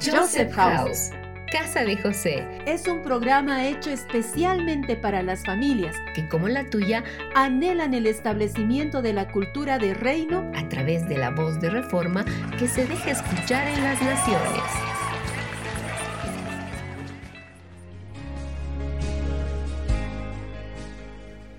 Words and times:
Joseph 0.00 0.52
House. 0.54 1.10
Casa 1.50 1.82
de 1.82 1.96
José 1.96 2.46
es 2.66 2.86
un 2.86 3.02
programa 3.02 3.66
hecho 3.66 3.90
especialmente 3.90 4.96
para 4.96 5.22
las 5.22 5.44
familias 5.44 5.96
que, 6.14 6.28
como 6.28 6.46
la 6.46 6.70
tuya, 6.70 7.02
anhelan 7.34 7.94
el 7.94 8.06
establecimiento 8.06 9.02
de 9.02 9.12
la 9.12 9.28
cultura 9.32 9.78
de 9.78 9.94
reino 9.94 10.52
a 10.54 10.68
través 10.68 11.08
de 11.08 11.18
la 11.18 11.30
voz 11.30 11.60
de 11.60 11.70
reforma 11.70 12.24
que 12.58 12.68
se 12.68 12.86
deja 12.86 13.10
escuchar 13.10 13.66
en 13.66 13.82
las 13.82 14.00
naciones. 14.00 14.62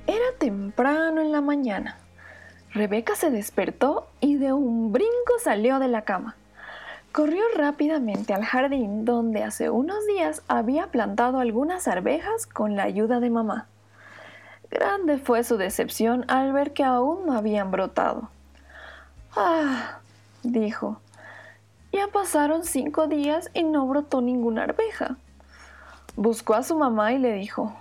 Era 0.08 0.38
temprano 0.38 1.22
en 1.22 1.32
la 1.34 1.42
mañana. 1.42 1.98
Rebeca 2.72 3.16
se 3.16 3.32
despertó 3.32 4.12
y 4.22 4.36
de 4.36 4.54
un 4.54 4.94
brinco 4.94 5.34
salió 5.44 5.80
de 5.80 5.90
la 5.90 6.04
cama. 6.04 6.39
Corrió 7.12 7.44
rápidamente 7.56 8.34
al 8.34 8.46
jardín 8.46 9.04
donde 9.04 9.44
hace 9.44 9.72
unos 9.72 10.06
días 10.06 10.44
había 10.48 10.88
plantado 10.88 11.40
algunas 11.40 11.88
arvejas 11.88 12.46
con 12.46 12.76
la 12.76 12.84
ayuda 12.84 13.20
de 13.20 13.32
mamá. 13.32 13.68
Grande 14.70 15.18
fue 15.18 15.44
su 15.44 15.58
decepción 15.58 16.24
al 16.28 16.54
ver 16.54 16.72
que 16.72 16.84
aún 16.84 17.26
no 17.26 17.34
habían 17.34 17.72
brotado. 17.72 18.30
Ah, 19.36 20.00
dijo, 20.44 21.02
ya 21.92 22.08
pasaron 22.08 22.64
cinco 22.64 23.08
días 23.08 23.50
y 23.56 23.64
no 23.64 23.88
brotó 23.88 24.22
ninguna 24.22 24.64
arveja. 24.64 25.18
Buscó 26.16 26.54
a 26.54 26.64
su 26.64 26.78
mamá 26.78 27.14
y 27.14 27.18
le 27.18 27.34
dijo, 27.34 27.76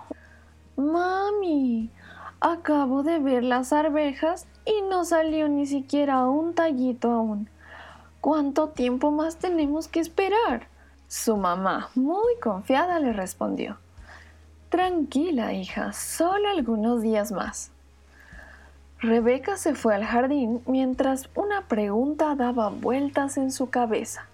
Mami, 0.75 1.91
acabo 2.39 3.03
de 3.03 3.19
ver 3.19 3.43
las 3.43 3.73
arvejas 3.73 4.47
y 4.65 4.81
no 4.89 5.05
salió 5.05 5.47
ni 5.47 5.67
siquiera 5.67 6.25
un 6.25 6.55
tallito 6.55 7.11
aún. 7.11 7.49
¿Cuánto 8.21 8.69
tiempo 8.69 9.11
más 9.11 9.37
tenemos 9.37 9.87
que 9.87 10.01
esperar? 10.01 10.67
Su 11.07 11.37
mamá, 11.37 11.89
muy 11.95 12.35
confiada, 12.41 12.99
le 12.99 13.13
respondió. 13.13 13.77
Tranquila, 14.69 15.53
hija, 15.53 15.93
solo 15.93 16.49
algunos 16.49 17.01
días 17.01 17.31
más. 17.31 17.71
Rebeca 18.99 19.55
se 19.55 19.73
fue 19.73 19.95
al 19.95 20.03
jardín 20.03 20.61
mientras 20.67 21.29
una 21.33 21.61
pregunta 21.61 22.35
daba 22.35 22.69
vueltas 22.69 23.37
en 23.37 23.51
su 23.51 23.69
cabeza. 23.69 24.25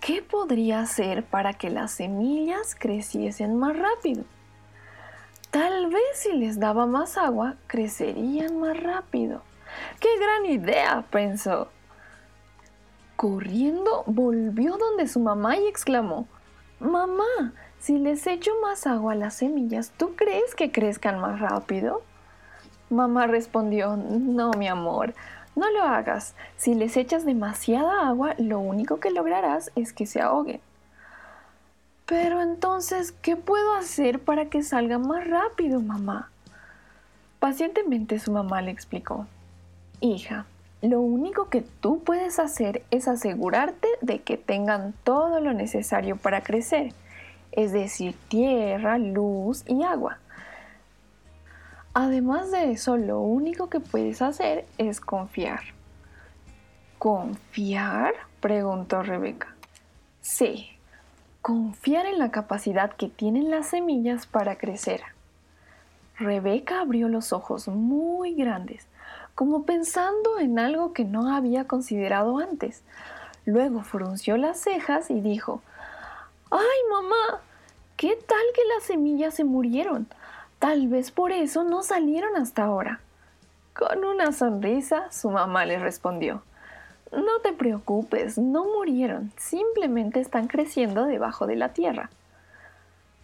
¿Qué 0.00 0.22
podría 0.22 0.80
hacer 0.80 1.24
para 1.24 1.54
que 1.54 1.68
las 1.68 1.90
semillas 1.90 2.76
creciesen 2.78 3.56
más 3.56 3.76
rápido? 3.76 4.22
Tal 5.50 5.88
vez 5.88 6.02
si 6.14 6.32
les 6.32 6.60
daba 6.60 6.86
más 6.86 7.18
agua, 7.18 7.56
crecerían 7.66 8.60
más 8.60 8.80
rápido. 8.80 9.42
¡Qué 9.98 10.08
gran 10.18 10.46
idea! 10.46 11.04
pensó. 11.10 11.68
Corriendo, 13.16 14.04
volvió 14.06 14.76
donde 14.76 15.08
su 15.08 15.20
mamá 15.20 15.56
y 15.56 15.66
exclamó, 15.66 16.28
Mamá, 16.78 17.52
si 17.78 17.98
les 17.98 18.26
echo 18.26 18.52
más 18.62 18.86
agua 18.86 19.12
a 19.12 19.16
las 19.16 19.34
semillas, 19.34 19.90
¿tú 19.96 20.14
crees 20.14 20.54
que 20.54 20.70
crezcan 20.70 21.18
más 21.18 21.40
rápido? 21.40 22.02
Mamá 22.90 23.26
respondió, 23.26 23.96
No, 23.96 24.50
mi 24.52 24.68
amor, 24.68 25.14
no 25.54 25.70
lo 25.70 25.82
hagas. 25.82 26.34
Si 26.56 26.74
les 26.74 26.96
echas 26.98 27.24
demasiada 27.24 28.06
agua, 28.06 28.34
lo 28.38 28.58
único 28.58 29.00
que 29.00 29.10
lograrás 29.10 29.72
es 29.74 29.94
que 29.94 30.04
se 30.04 30.20
ahoguen. 30.20 30.60
Pero 32.04 32.42
entonces, 32.42 33.10
¿qué 33.10 33.36
puedo 33.36 33.74
hacer 33.74 34.20
para 34.20 34.50
que 34.50 34.62
salga 34.62 34.98
más 34.98 35.26
rápido, 35.26 35.80
mamá? 35.80 36.30
Pacientemente 37.40 38.18
su 38.18 38.30
mamá 38.30 38.60
le 38.62 38.70
explicó, 38.70 39.26
Hija, 40.00 40.46
lo 40.82 41.00
único 41.00 41.48
que 41.48 41.62
tú 41.62 42.02
puedes 42.04 42.38
hacer 42.38 42.82
es 42.90 43.08
asegurarte 43.08 43.88
de 44.02 44.20
que 44.20 44.36
tengan 44.36 44.94
todo 45.04 45.40
lo 45.40 45.52
necesario 45.52 46.16
para 46.16 46.42
crecer, 46.42 46.92
es 47.52 47.72
decir, 47.72 48.14
tierra, 48.28 48.98
luz 48.98 49.64
y 49.66 49.82
agua. 49.82 50.18
Además 51.94 52.50
de 52.50 52.72
eso, 52.72 52.98
lo 52.98 53.20
único 53.20 53.70
que 53.70 53.80
puedes 53.80 54.20
hacer 54.20 54.66
es 54.76 55.00
confiar. 55.00 55.60
¿Confiar? 56.98 58.12
preguntó 58.40 59.02
Rebeca. 59.02 59.54
Sí, 60.20 60.68
confiar 61.40 62.04
en 62.04 62.18
la 62.18 62.30
capacidad 62.30 62.92
que 62.92 63.08
tienen 63.08 63.50
las 63.50 63.68
semillas 63.68 64.26
para 64.26 64.58
crecer. 64.58 65.00
Rebeca 66.18 66.80
abrió 66.80 67.08
los 67.08 67.32
ojos 67.32 67.66
muy 67.68 68.34
grandes 68.34 68.86
como 69.36 69.64
pensando 69.64 70.38
en 70.40 70.58
algo 70.58 70.94
que 70.94 71.04
no 71.04 71.32
había 71.32 71.68
considerado 71.68 72.38
antes. 72.38 72.82
Luego 73.44 73.82
frunció 73.82 74.38
las 74.38 74.58
cejas 74.58 75.10
y 75.10 75.20
dijo, 75.20 75.60
¡Ay, 76.50 76.78
mamá! 76.90 77.40
¿Qué 77.98 78.16
tal 78.26 78.44
que 78.54 78.62
las 78.74 78.84
semillas 78.84 79.34
se 79.34 79.44
murieron? 79.44 80.08
Tal 80.58 80.88
vez 80.88 81.10
por 81.10 81.32
eso 81.32 81.64
no 81.64 81.82
salieron 81.82 82.34
hasta 82.36 82.64
ahora. 82.64 83.00
Con 83.78 84.06
una 84.06 84.32
sonrisa, 84.32 85.12
su 85.12 85.30
mamá 85.30 85.66
le 85.66 85.78
respondió, 85.78 86.42
No 87.12 87.40
te 87.42 87.52
preocupes, 87.52 88.38
no 88.38 88.64
murieron, 88.64 89.32
simplemente 89.36 90.18
están 90.18 90.46
creciendo 90.48 91.04
debajo 91.04 91.46
de 91.46 91.56
la 91.56 91.74
tierra. 91.74 92.08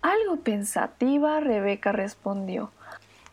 Algo 0.03 0.37
pensativa, 0.37 1.41
Rebeca 1.41 1.91
respondió, 1.91 2.71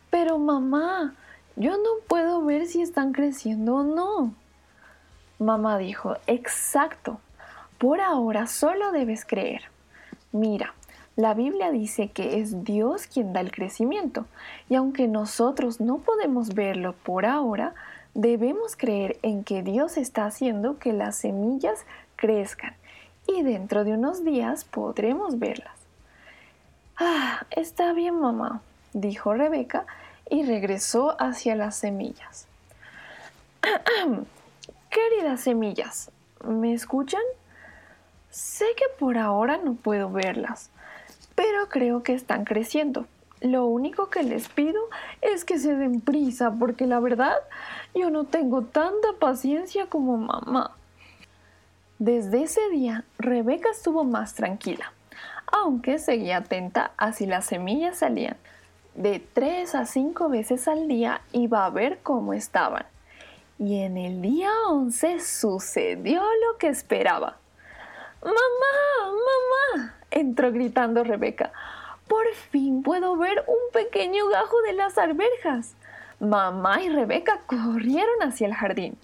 Pero 0.10 0.40
mamá, 0.40 1.14
yo 1.56 1.72
no 1.72 1.90
puedo 2.08 2.44
ver 2.44 2.68
si 2.68 2.82
están 2.82 3.12
creciendo 3.12 3.76
o 3.76 3.84
no. 3.84 4.34
Mamá 5.40 5.78
dijo, 5.78 6.16
exacto, 6.28 7.20
por 7.78 8.02
ahora 8.02 8.48
solo 8.48 8.92
debes 8.92 9.26
creer. 9.26 9.64
Mira, 10.32 10.74
la 11.16 11.34
Biblia 11.34 11.72
dice 11.72 12.10
que 12.10 12.40
es 12.40 12.64
Dios 12.64 13.08
quien 13.08 13.34
da 13.34 13.42
el 13.42 13.52
crecimiento, 13.52 14.26
y 14.70 14.76
aunque 14.76 15.08
nosotros 15.08 15.82
no 15.82 15.98
podemos 15.98 16.54
verlo 16.54 16.94
por 17.04 17.26
ahora, 17.26 17.74
debemos 18.14 18.76
creer 18.76 19.18
en 19.22 19.44
que 19.44 19.62
Dios 19.62 19.98
está 19.98 20.26
haciendo 20.26 20.78
que 20.78 20.94
las 20.94 21.18
semillas 21.18 21.86
crezcan, 22.16 22.74
y 23.28 23.44
dentro 23.44 23.84
de 23.84 23.94
unos 23.94 24.24
días 24.24 24.64
podremos 24.64 25.40
verlas. 25.40 25.76
Ah, 26.98 27.46
está 27.52 27.94
bien, 27.94 28.20
mamá, 28.20 28.62
dijo 28.94 29.34
Rebeca, 29.34 29.86
y 30.30 30.44
regresó 30.44 31.16
hacia 31.22 31.56
las 31.56 31.76
semillas. 31.76 32.48
Queridas 34.90 35.42
semillas, 35.42 36.12
¿me 36.46 36.74
escuchan? 36.74 37.22
Sé 38.30 38.66
que 38.78 38.86
por 38.98 39.18
ahora 39.18 39.58
no 39.58 39.74
puedo 39.74 40.10
verlas, 40.10 40.70
pero 41.36 41.68
creo 41.70 42.04
que 42.04 42.14
están 42.14 42.46
creciendo. 42.46 43.06
Lo 43.42 43.66
único 43.66 44.10
que 44.10 44.24
les 44.24 44.50
pido 44.50 44.82
es 45.22 45.46
que 45.46 45.60
se 45.60 45.76
den 45.76 46.02
prisa, 46.02 46.52
porque 46.52 46.86
la 46.86 47.00
verdad 47.00 47.36
yo 47.96 48.10
no 48.10 48.26
tengo 48.26 48.64
tanta 48.64 49.14
paciencia 49.20 49.88
como 49.88 50.18
mamá. 50.18 50.76
Desde 51.98 52.44
ese 52.44 52.62
día, 52.70 53.04
Rebeca 53.18 53.70
estuvo 53.70 54.04
más 54.04 54.34
tranquila, 54.36 54.94
aunque 55.52 56.00
seguía 56.00 56.38
atenta 56.38 56.92
a 56.98 57.14
si 57.14 57.26
las 57.26 57.46
semillas 57.46 58.00
salían 58.00 58.38
de 59.00 59.26
tres 59.32 59.76
a 59.76 59.86
cinco 59.86 60.28
veces 60.28 60.68
al 60.68 60.90
día 60.90 61.22
iba 61.32 61.66
a 61.66 61.70
ver 61.70 62.00
cómo 62.04 62.34
estaban. 62.34 62.86
Y 63.58 63.80
en 63.80 63.98
el 63.98 64.22
día 64.22 64.52
11 64.68 65.22
sucedió 65.22 66.22
lo 66.22 66.58
que 66.58 66.68
esperaba. 66.68 67.38
¡Mamá! 68.22 68.36
¡Mamá! 69.06 69.96
entró 70.12 70.52
gritando 70.52 71.06
Rebeca. 71.06 71.54
Por 72.10 72.28
fin 72.52 72.84
puedo 72.84 73.16
ver 73.16 73.46
un 73.48 73.72
pequeño 73.72 74.28
gajo 74.28 74.62
de 74.64 74.74
las 74.74 74.98
alberjas. 74.98 75.76
Mamá 76.20 76.82
y 76.84 76.90
Rebeca 76.90 77.40
corrieron 77.46 78.22
hacia 78.22 78.48
el 78.48 78.54
jardín. 78.54 78.98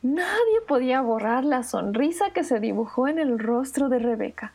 Nadie 0.00 0.60
podía 0.68 1.00
borrar 1.00 1.44
la 1.44 1.64
sonrisa 1.64 2.30
que 2.30 2.44
se 2.44 2.60
dibujó 2.60 3.08
en 3.08 3.18
el 3.18 3.40
rostro 3.40 3.88
de 3.88 3.98
Rebeca. 3.98 4.52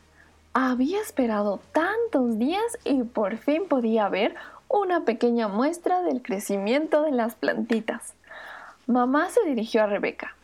Había 0.56 1.00
esperado 1.00 1.60
tantos 1.72 2.38
días 2.38 2.78
y 2.84 3.02
por 3.02 3.36
fin 3.38 3.66
podía 3.68 4.08
ver 4.08 4.36
una 4.68 5.04
pequeña 5.04 5.48
muestra 5.48 6.02
del 6.02 6.22
crecimiento 6.22 7.02
de 7.02 7.12
las 7.12 7.34
plantitas. 7.34 8.14
Mamá 8.86 9.30
se 9.30 9.44
dirigió 9.44 9.82
a 9.82 9.86
Rebeca. 9.86 10.34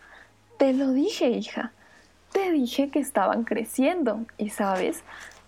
Te 0.59 0.73
lo 0.73 0.93
dije, 0.93 1.31
hija. 1.31 1.73
Te 2.33 2.51
dije 2.51 2.91
que 2.91 3.01
estaban 3.01 3.45
creciendo. 3.45 4.21
Y 4.39 4.51
sabes, 4.51 5.03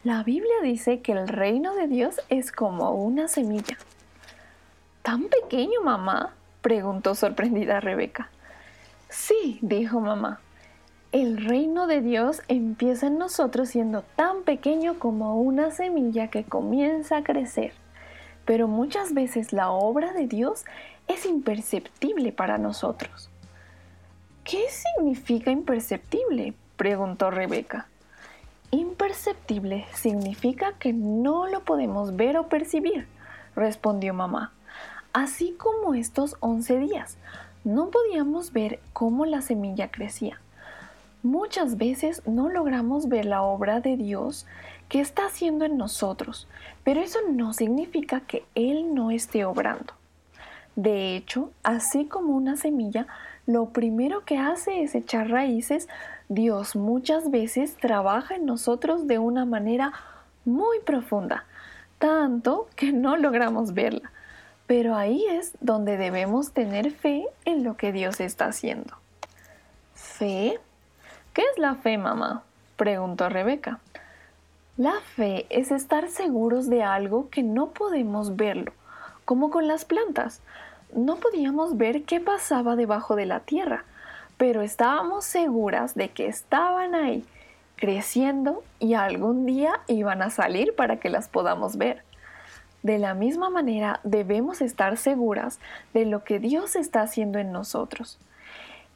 la 0.04 0.22
Biblia 0.22 0.54
dice 0.62 1.00
que 1.00 1.12
el 1.12 1.28
reino 1.28 1.74
de 1.74 1.86
Dios 1.86 2.20
es 2.28 2.50
como 2.50 2.92
una 2.92 3.28
semilla. 3.28 3.76
¿Tan 5.02 5.24
pequeño, 5.24 5.80
mamá? 5.82 6.34
preguntó 6.60 7.14
sorprendida 7.14 7.80
Rebeca. 7.80 8.30
Sí, 9.08 9.58
dijo 9.62 10.00
mamá. 10.00 10.40
El 11.12 11.44
reino 11.44 11.86
de 11.86 12.00
Dios 12.00 12.42
empieza 12.48 13.08
en 13.08 13.18
nosotros 13.18 13.68
siendo 13.68 14.02
tan 14.16 14.44
pequeño 14.44 14.98
como 14.98 15.40
una 15.40 15.70
semilla 15.70 16.28
que 16.28 16.44
comienza 16.44 17.18
a 17.18 17.22
crecer 17.22 17.81
pero 18.44 18.68
muchas 18.68 19.14
veces 19.14 19.52
la 19.52 19.70
obra 19.70 20.12
de 20.12 20.26
Dios 20.26 20.64
es 21.08 21.26
imperceptible 21.26 22.32
para 22.32 22.58
nosotros. 22.58 23.30
¿Qué 24.44 24.64
significa 24.68 25.50
imperceptible? 25.50 26.54
preguntó 26.76 27.30
Rebeca. 27.30 27.86
imperceptible 28.70 29.84
significa 29.94 30.72
que 30.78 30.92
no 30.92 31.46
lo 31.46 31.64
podemos 31.64 32.16
ver 32.16 32.38
o 32.38 32.48
percibir, 32.48 33.06
respondió 33.54 34.14
mamá. 34.14 34.52
Así 35.12 35.54
como 35.58 35.94
estos 35.94 36.36
once 36.40 36.78
días, 36.78 37.18
no 37.64 37.90
podíamos 37.90 38.52
ver 38.52 38.80
cómo 38.92 39.26
la 39.26 39.42
semilla 39.42 39.90
crecía. 39.90 40.40
Muchas 41.22 41.76
veces 41.76 42.22
no 42.26 42.48
logramos 42.48 43.08
ver 43.08 43.26
la 43.26 43.42
obra 43.42 43.80
de 43.80 43.96
Dios 43.96 44.46
que 44.92 45.00
está 45.00 45.24
haciendo 45.24 45.64
en 45.64 45.78
nosotros, 45.78 46.46
pero 46.84 47.00
eso 47.00 47.18
no 47.30 47.54
significa 47.54 48.20
que 48.20 48.44
Él 48.54 48.94
no 48.94 49.10
esté 49.10 49.46
obrando. 49.46 49.94
De 50.76 51.16
hecho, 51.16 51.50
así 51.62 52.04
como 52.04 52.36
una 52.36 52.58
semilla, 52.58 53.06
lo 53.46 53.70
primero 53.70 54.26
que 54.26 54.36
hace 54.36 54.82
es 54.82 54.94
echar 54.94 55.30
raíces, 55.30 55.88
Dios 56.28 56.76
muchas 56.76 57.30
veces 57.30 57.78
trabaja 57.78 58.34
en 58.34 58.44
nosotros 58.44 59.06
de 59.06 59.18
una 59.18 59.46
manera 59.46 59.94
muy 60.44 60.78
profunda, 60.80 61.46
tanto 61.98 62.68
que 62.76 62.92
no 62.92 63.16
logramos 63.16 63.72
verla. 63.72 64.12
Pero 64.66 64.94
ahí 64.94 65.24
es 65.30 65.52
donde 65.62 65.96
debemos 65.96 66.52
tener 66.52 66.90
fe 66.90 67.24
en 67.46 67.64
lo 67.64 67.78
que 67.78 67.92
Dios 67.92 68.20
está 68.20 68.44
haciendo. 68.44 68.94
¿Fe? 69.94 70.60
¿Qué 71.32 71.40
es 71.50 71.56
la 71.58 71.76
fe, 71.76 71.96
mamá? 71.96 72.42
preguntó 72.76 73.30
Rebeca. 73.30 73.80
La 74.82 75.00
fe 75.14 75.46
es 75.48 75.70
estar 75.70 76.08
seguros 76.08 76.68
de 76.68 76.82
algo 76.82 77.30
que 77.30 77.44
no 77.44 77.68
podemos 77.68 78.34
verlo, 78.34 78.72
como 79.24 79.48
con 79.48 79.68
las 79.68 79.84
plantas. 79.84 80.40
No 80.92 81.18
podíamos 81.18 81.76
ver 81.76 82.02
qué 82.02 82.18
pasaba 82.18 82.74
debajo 82.74 83.14
de 83.14 83.24
la 83.24 83.38
tierra, 83.38 83.84
pero 84.38 84.60
estábamos 84.60 85.24
seguras 85.24 85.94
de 85.94 86.08
que 86.08 86.26
estaban 86.26 86.96
ahí, 86.96 87.24
creciendo 87.76 88.64
y 88.80 88.94
algún 88.94 89.46
día 89.46 89.72
iban 89.86 90.20
a 90.20 90.30
salir 90.30 90.74
para 90.74 90.96
que 90.98 91.10
las 91.10 91.28
podamos 91.28 91.76
ver. 91.76 92.02
De 92.82 92.98
la 92.98 93.14
misma 93.14 93.50
manera 93.50 94.00
debemos 94.02 94.60
estar 94.60 94.96
seguras 94.96 95.60
de 95.94 96.06
lo 96.06 96.24
que 96.24 96.40
Dios 96.40 96.74
está 96.74 97.02
haciendo 97.02 97.38
en 97.38 97.52
nosotros. 97.52 98.18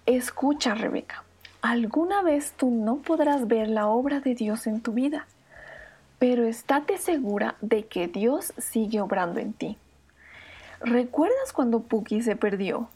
Escucha, 0.05 0.75
Rebeca, 0.75 1.23
alguna 1.63 2.23
vez 2.23 2.55
tú 2.57 2.73
no 2.73 2.97
podrás 2.97 3.47
ver 3.47 3.69
la 3.69 3.87
obra 3.87 4.19
de 4.19 4.35
Dios 4.35 4.67
en 4.67 4.81
tu 4.81 4.91
vida 4.91 5.29
pero 6.19 6.45
estate 6.45 6.99
segura 6.99 7.57
de 7.61 7.87
que 7.87 8.09
Dios 8.09 8.53
sigue 8.59 9.01
obrando 9.01 9.41
en 9.41 9.53
ti. 9.53 9.77
¿Recuerdas 10.81 11.53
cuando 11.53 11.81
Puki 11.81 12.23
se 12.23 12.37
perdió? 12.37 12.89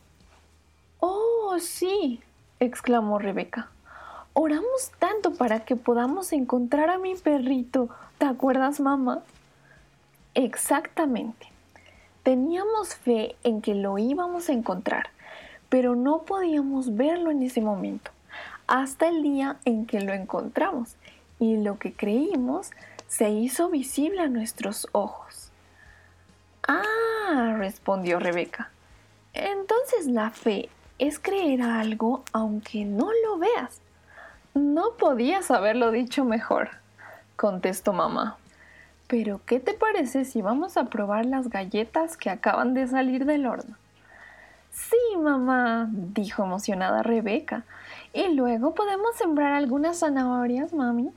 Oh, 1.00 1.56
sí, 1.58 2.20
exclamó 2.60 3.18
Rebeca. 3.18 3.68
Oramos 4.32 4.92
tanto 4.98 5.34
para 5.34 5.64
que 5.64 5.76
podamos 5.76 6.32
encontrar 6.32 6.88
a 6.88 6.98
mi 6.98 7.14
perrito. 7.16 7.88
¿Te 8.18 8.26
acuerdas, 8.26 8.80
mamá? 8.80 9.22
Exactamente. 10.34 11.48
Teníamos 12.22 12.94
fe 12.94 13.34
en 13.42 13.60
que 13.60 13.74
lo 13.74 13.98
íbamos 13.98 14.48
a 14.48 14.52
encontrar, 14.52 15.08
pero 15.68 15.96
no 15.96 16.22
podíamos 16.22 16.96
verlo 16.96 17.30
en 17.30 17.42
ese 17.42 17.60
momento, 17.60 18.10
hasta 18.66 19.08
el 19.08 19.22
día 19.22 19.56
en 19.64 19.86
que 19.86 20.00
lo 20.00 20.12
encontramos. 20.12 20.96
Y 21.38 21.56
lo 21.56 21.78
que 21.78 21.94
creímos 21.94 22.70
se 23.10 23.28
hizo 23.28 23.68
visible 23.68 24.20
a 24.20 24.28
nuestros 24.28 24.86
ojos. 24.92 25.50
Ah, 26.66 27.56
respondió 27.58 28.20
Rebeca. 28.20 28.70
Entonces 29.34 30.06
la 30.06 30.30
fe 30.30 30.68
es 31.00 31.18
creer 31.18 31.60
a 31.62 31.80
algo 31.80 32.22
aunque 32.32 32.84
no 32.84 33.10
lo 33.24 33.38
veas. 33.38 33.80
No 34.54 34.92
podías 34.96 35.50
haberlo 35.50 35.90
dicho 35.90 36.24
mejor, 36.24 36.70
contestó 37.34 37.92
mamá. 37.92 38.36
Pero, 39.08 39.40
¿qué 39.44 39.58
te 39.58 39.74
parece 39.74 40.24
si 40.24 40.40
vamos 40.40 40.76
a 40.76 40.84
probar 40.84 41.26
las 41.26 41.50
galletas 41.50 42.16
que 42.16 42.30
acaban 42.30 42.74
de 42.74 42.86
salir 42.86 43.24
del 43.24 43.44
horno? 43.44 43.76
Sí, 44.70 45.16
mamá, 45.18 45.88
dijo 45.90 46.44
emocionada 46.44 47.02
Rebeca. 47.02 47.64
Y 48.12 48.28
luego 48.34 48.72
podemos 48.72 49.16
sembrar 49.16 49.52
algunas 49.52 49.98
zanahorias, 49.98 50.72
mami. 50.72 51.10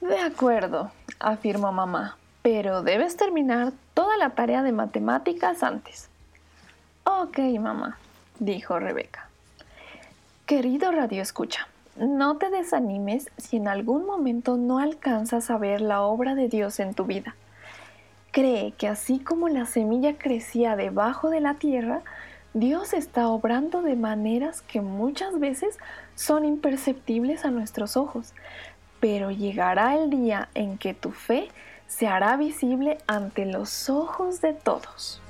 De 0.00 0.18
acuerdo, 0.18 0.90
afirmó 1.18 1.72
mamá, 1.72 2.16
pero 2.42 2.82
debes 2.82 3.16
terminar 3.16 3.72
toda 3.92 4.16
la 4.16 4.30
tarea 4.30 4.62
de 4.62 4.72
matemáticas 4.72 5.62
antes. 5.62 6.08
Ok, 7.04 7.38
mamá, 7.60 7.98
dijo 8.38 8.78
Rebeca. 8.78 9.28
Querido 10.46 10.90
Radio 10.90 11.20
Escucha, 11.20 11.68
no 11.96 12.38
te 12.38 12.48
desanimes 12.48 13.30
si 13.36 13.58
en 13.58 13.68
algún 13.68 14.06
momento 14.06 14.56
no 14.56 14.78
alcanzas 14.78 15.50
a 15.50 15.58
ver 15.58 15.82
la 15.82 16.00
obra 16.00 16.34
de 16.34 16.48
Dios 16.48 16.80
en 16.80 16.94
tu 16.94 17.04
vida. 17.04 17.36
Cree 18.30 18.72
que 18.72 18.88
así 18.88 19.18
como 19.18 19.48
la 19.48 19.66
semilla 19.66 20.16
crecía 20.16 20.76
debajo 20.76 21.28
de 21.28 21.40
la 21.40 21.54
tierra, 21.54 22.00
Dios 22.54 22.94
está 22.94 23.28
obrando 23.28 23.82
de 23.82 23.96
maneras 23.96 24.62
que 24.62 24.80
muchas 24.80 25.38
veces 25.38 25.78
son 26.16 26.44
imperceptibles 26.44 27.44
a 27.44 27.50
nuestros 27.50 27.96
ojos, 27.96 28.32
pero 29.00 29.30
llegará 29.30 29.96
el 29.96 30.10
día 30.10 30.50
en 30.54 30.78
que 30.78 30.94
tu 30.94 31.10
fe 31.10 31.48
se 31.86 32.06
hará 32.06 32.36
visible 32.36 32.98
ante 33.06 33.46
los 33.46 33.90
ojos 33.90 34.40
de 34.40 34.52
todos. 34.52 35.20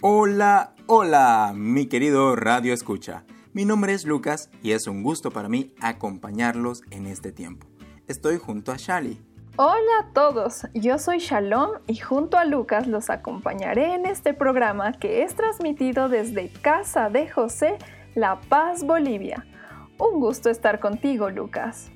Hola, 0.00 0.74
hola, 0.86 1.52
mi 1.54 1.86
querido 1.86 2.36
Radio 2.36 2.72
Escucha. 2.72 3.24
Mi 3.52 3.64
nombre 3.64 3.92
es 3.92 4.04
Lucas 4.04 4.50
y 4.62 4.72
es 4.72 4.86
un 4.86 5.02
gusto 5.02 5.30
para 5.30 5.48
mí 5.48 5.74
acompañarlos 5.80 6.82
en 6.90 7.06
este 7.06 7.32
tiempo. 7.32 7.66
Estoy 8.06 8.38
junto 8.38 8.70
a 8.70 8.76
Shali, 8.76 9.20
Hola 9.58 10.00
a 10.02 10.12
todos, 10.12 10.66
yo 10.74 10.98
soy 10.98 11.16
Shalom 11.16 11.70
y 11.86 11.96
junto 11.96 12.36
a 12.36 12.44
Lucas 12.44 12.86
los 12.86 13.08
acompañaré 13.08 13.94
en 13.94 14.04
este 14.04 14.34
programa 14.34 14.92
que 14.92 15.22
es 15.22 15.34
transmitido 15.34 16.10
desde 16.10 16.50
Casa 16.50 17.08
de 17.08 17.26
José, 17.26 17.78
La 18.14 18.38
Paz, 18.38 18.84
Bolivia. 18.84 19.46
Un 19.98 20.20
gusto 20.20 20.50
estar 20.50 20.78
contigo, 20.78 21.30
Lucas. 21.30 21.90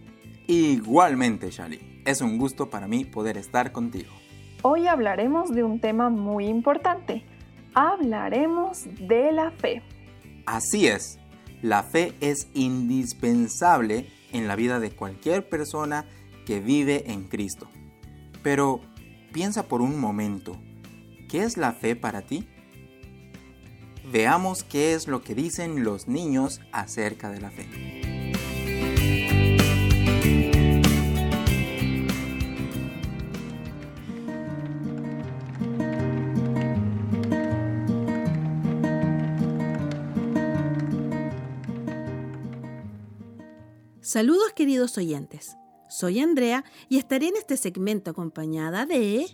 Igualmente, 0.46 1.50
Shali. 1.50 2.02
Es 2.06 2.22
un 2.22 2.38
gusto 2.38 2.70
para 2.70 2.88
mí 2.88 3.04
poder 3.04 3.36
estar 3.36 3.72
contigo. 3.72 4.10
Hoy 4.62 4.86
hablaremos 4.86 5.50
de 5.50 5.62
un 5.62 5.80
tema 5.80 6.08
muy 6.08 6.46
importante. 6.46 7.26
Hablaremos 7.74 8.84
de 9.06 9.32
la 9.32 9.50
fe. 9.50 9.82
Así 10.46 10.86
es, 10.86 11.18
la 11.60 11.82
fe 11.82 12.14
es 12.22 12.48
indispensable 12.54 14.06
en 14.32 14.48
la 14.48 14.56
vida 14.56 14.80
de 14.80 14.92
cualquier 14.92 15.46
persona 15.46 16.06
que 16.50 16.58
vive 16.58 17.12
en 17.12 17.28
Cristo. 17.28 17.70
Pero 18.42 18.80
piensa 19.32 19.68
por 19.68 19.80
un 19.80 20.00
momento, 20.00 20.60
¿qué 21.28 21.44
es 21.44 21.56
la 21.56 21.72
fe 21.72 21.94
para 21.94 22.22
ti? 22.22 22.48
Veamos 24.10 24.64
qué 24.64 24.94
es 24.94 25.06
lo 25.06 25.22
que 25.22 25.36
dicen 25.36 25.84
los 25.84 26.08
niños 26.08 26.60
acerca 26.72 27.30
de 27.30 27.40
la 27.40 27.52
fe. 27.52 27.68
Saludos 44.00 44.52
queridos 44.56 44.98
oyentes. 44.98 45.59
Soy 45.90 46.20
Andrea 46.20 46.64
y 46.88 46.98
estaré 46.98 47.26
en 47.26 47.36
este 47.36 47.56
segmento 47.56 48.12
acompañada 48.12 48.86
de... 48.86 49.26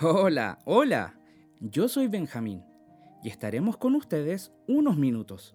Hola, 0.00 0.58
hola. 0.64 1.20
Yo 1.60 1.86
soy 1.86 2.08
Benjamín 2.08 2.64
y 3.22 3.28
estaremos 3.28 3.76
con 3.76 3.94
ustedes 3.94 4.50
unos 4.66 4.96
minutos. 4.96 5.54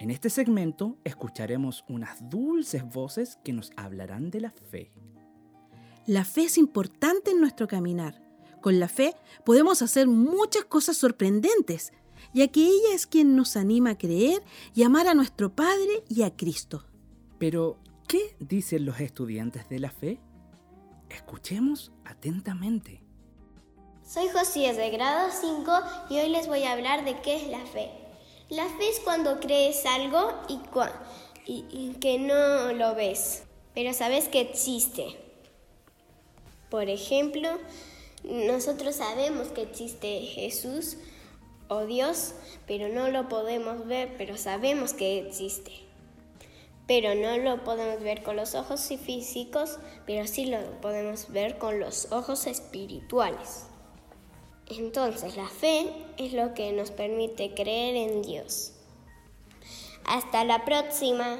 En 0.00 0.10
este 0.10 0.30
segmento 0.30 0.96
escucharemos 1.04 1.84
unas 1.90 2.26
dulces 2.30 2.88
voces 2.88 3.38
que 3.44 3.52
nos 3.52 3.70
hablarán 3.76 4.30
de 4.30 4.40
la 4.40 4.50
fe. 4.50 4.90
La 6.06 6.24
fe 6.24 6.44
es 6.44 6.56
importante 6.56 7.32
en 7.32 7.40
nuestro 7.40 7.68
caminar. 7.68 8.22
Con 8.62 8.80
la 8.80 8.88
fe 8.88 9.14
podemos 9.44 9.82
hacer 9.82 10.08
muchas 10.08 10.64
cosas 10.64 10.96
sorprendentes, 10.96 11.92
ya 12.32 12.48
que 12.48 12.64
ella 12.64 12.94
es 12.94 13.06
quien 13.06 13.36
nos 13.36 13.58
anima 13.58 13.90
a 13.90 13.98
creer 13.98 14.42
y 14.74 14.84
amar 14.84 15.06
a 15.06 15.12
nuestro 15.12 15.54
Padre 15.54 16.02
y 16.08 16.22
a 16.22 16.34
Cristo. 16.34 16.86
Pero, 17.38 17.78
¿Qué 18.14 18.36
dicen 18.38 18.86
los 18.86 19.00
estudiantes 19.00 19.68
de 19.68 19.80
la 19.80 19.90
fe? 19.90 20.20
Escuchemos 21.10 21.90
atentamente. 22.04 23.00
Soy 24.04 24.28
Josías 24.28 24.76
de 24.76 24.88
grado 24.90 25.32
5 25.32 25.72
y 26.10 26.20
hoy 26.20 26.28
les 26.28 26.46
voy 26.46 26.62
a 26.62 26.74
hablar 26.74 27.04
de 27.04 27.20
qué 27.22 27.34
es 27.34 27.48
la 27.48 27.66
fe. 27.66 27.90
La 28.50 28.66
fe 28.66 28.88
es 28.88 29.00
cuando 29.00 29.40
crees 29.40 29.84
algo 29.84 30.32
y, 30.48 31.64
y 31.72 31.94
que 31.94 32.20
no 32.20 32.72
lo 32.74 32.94
ves, 32.94 33.42
pero 33.74 33.92
sabes 33.92 34.28
que 34.28 34.42
existe. 34.42 35.16
Por 36.70 36.88
ejemplo, 36.88 37.48
nosotros 38.22 38.94
sabemos 38.94 39.48
que 39.48 39.62
existe 39.62 40.20
Jesús 40.20 40.98
o 41.66 41.84
Dios, 41.84 42.34
pero 42.68 42.88
no 42.90 43.08
lo 43.08 43.28
podemos 43.28 43.88
ver, 43.88 44.14
pero 44.16 44.36
sabemos 44.36 44.92
que 44.92 45.18
existe. 45.18 45.83
Pero 46.86 47.14
no 47.14 47.38
lo 47.38 47.64
podemos 47.64 48.02
ver 48.02 48.22
con 48.22 48.36
los 48.36 48.54
ojos 48.54 48.88
físicos, 49.04 49.78
pero 50.06 50.26
sí 50.26 50.46
lo 50.46 50.58
podemos 50.80 51.30
ver 51.32 51.58
con 51.58 51.80
los 51.80 52.12
ojos 52.12 52.46
espirituales. 52.46 53.66
Entonces 54.66 55.36
la 55.36 55.48
fe 55.48 55.90
es 56.16 56.32
lo 56.32 56.54
que 56.54 56.72
nos 56.72 56.90
permite 56.90 57.54
creer 57.54 57.96
en 57.96 58.22
Dios. 58.22 58.72
Hasta 60.06 60.44
la 60.44 60.64
próxima. 60.64 61.38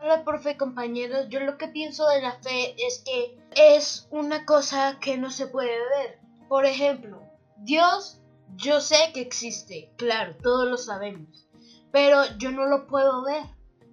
Hola, 0.00 0.24
profe, 0.24 0.56
compañeros. 0.56 1.26
Yo 1.28 1.40
lo 1.40 1.58
que 1.58 1.68
pienso 1.68 2.08
de 2.08 2.22
la 2.22 2.32
fe 2.40 2.74
es 2.78 3.02
que 3.04 3.36
es 3.54 4.08
una 4.10 4.46
cosa 4.46 4.98
que 5.00 5.18
no 5.18 5.30
se 5.30 5.46
puede 5.46 5.76
ver. 5.90 6.18
Por 6.48 6.64
ejemplo, 6.64 7.22
Dios, 7.58 8.18
yo 8.56 8.80
sé 8.80 8.96
que 9.12 9.20
existe, 9.20 9.92
claro, 9.96 10.36
todos 10.42 10.68
lo 10.68 10.76
sabemos, 10.76 11.46
pero 11.92 12.24
yo 12.38 12.50
no 12.50 12.66
lo 12.66 12.86
puedo 12.86 13.22
ver. 13.24 13.44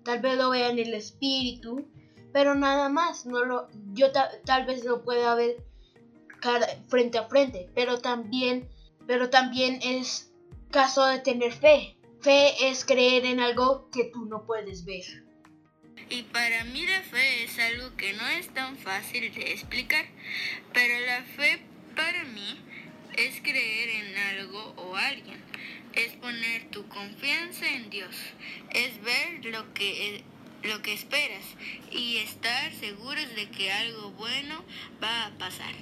Tal 0.07 0.21
vez 0.21 0.37
lo 0.37 0.51
vea 0.51 0.69
en 0.69 0.79
el 0.79 0.93
espíritu, 0.93 1.85
pero 2.31 2.55
nada 2.55 2.87
más. 2.87 3.25
No 3.25 3.43
lo, 3.43 3.67
yo 3.91 4.13
tal 4.13 4.65
vez 4.65 4.85
lo 4.85 5.03
pueda 5.03 5.35
ver 5.35 5.57
frente 6.87 7.17
a 7.17 7.27
frente, 7.27 7.69
pero 7.75 7.99
también, 7.99 8.69
pero 9.05 9.29
también 9.29 9.79
es 9.83 10.31
caso 10.71 11.05
de 11.05 11.19
tener 11.19 11.51
fe. 11.51 11.97
Fe 12.21 12.69
es 12.69 12.85
creer 12.85 13.25
en 13.25 13.41
algo 13.41 13.89
que 13.91 14.05
tú 14.05 14.25
no 14.27 14.45
puedes 14.45 14.85
ver. 14.85 15.03
Y 16.09 16.23
para 16.23 16.63
mí 16.63 16.87
la 16.87 17.01
fe 17.01 17.43
es 17.43 17.59
algo 17.59 17.97
que 17.97 18.13
no 18.13 18.25
es 18.29 18.47
tan 18.53 18.77
fácil 18.77 19.33
de 19.33 19.51
explicar, 19.51 20.05
pero 20.71 21.05
la 21.05 21.23
fe 21.23 21.59
para 21.97 22.23
mí 22.23 22.61
es 23.17 23.41
creer 23.41 23.89
en 23.89 24.17
algo 24.17 24.73
o 24.77 24.95
alguien, 24.95 25.43
es 25.97 26.13
poner 26.13 26.69
tu 26.69 26.87
confianza 26.87 27.67
en 27.67 27.89
Dios, 27.89 28.15
es 28.71 29.01
ver 29.01 29.45
lo 29.51 29.73
que 29.73 30.23
lo 30.63 30.81
que 30.81 30.93
esperas 30.93 31.45
y 31.91 32.17
estar 32.17 32.73
seguros 32.73 33.35
de 33.35 33.49
que 33.49 33.71
algo 33.71 34.11
bueno 34.11 34.63
va 35.01 35.27
a 35.27 35.37
pasar. 35.37 35.73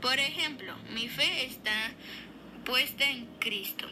Por 0.00 0.18
ejemplo, 0.18 0.74
mi 0.94 1.08
fe 1.08 1.44
está 1.44 1.92
puesta 2.64 3.08
en 3.08 3.26
Cristo. 3.38 3.86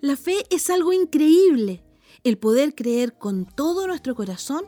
La 0.00 0.16
fe 0.16 0.44
es 0.50 0.68
algo 0.70 0.92
increíble. 0.92 1.82
El 2.24 2.38
poder 2.38 2.74
creer 2.74 3.16
con 3.16 3.46
todo 3.46 3.86
nuestro 3.86 4.14
corazón 4.14 4.64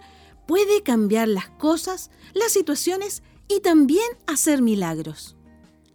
puede 0.47 0.83
cambiar 0.83 1.29
las 1.29 1.49
cosas, 1.51 2.11
las 2.33 2.53
situaciones 2.53 3.23
y 3.49 3.61
también 3.61 4.07
hacer 4.27 4.63
milagros. 4.63 5.37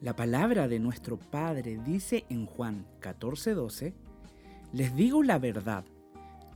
La 0.05 0.15
palabra 0.15 0.67
de 0.67 0.77
nuestro 0.77 1.17
Padre 1.17 1.79
dice 1.83 2.25
en 2.29 2.45
Juan 2.45 2.85
14:12, 3.01 3.95
Les 4.71 4.95
digo 4.95 5.23
la 5.23 5.39
verdad, 5.39 5.83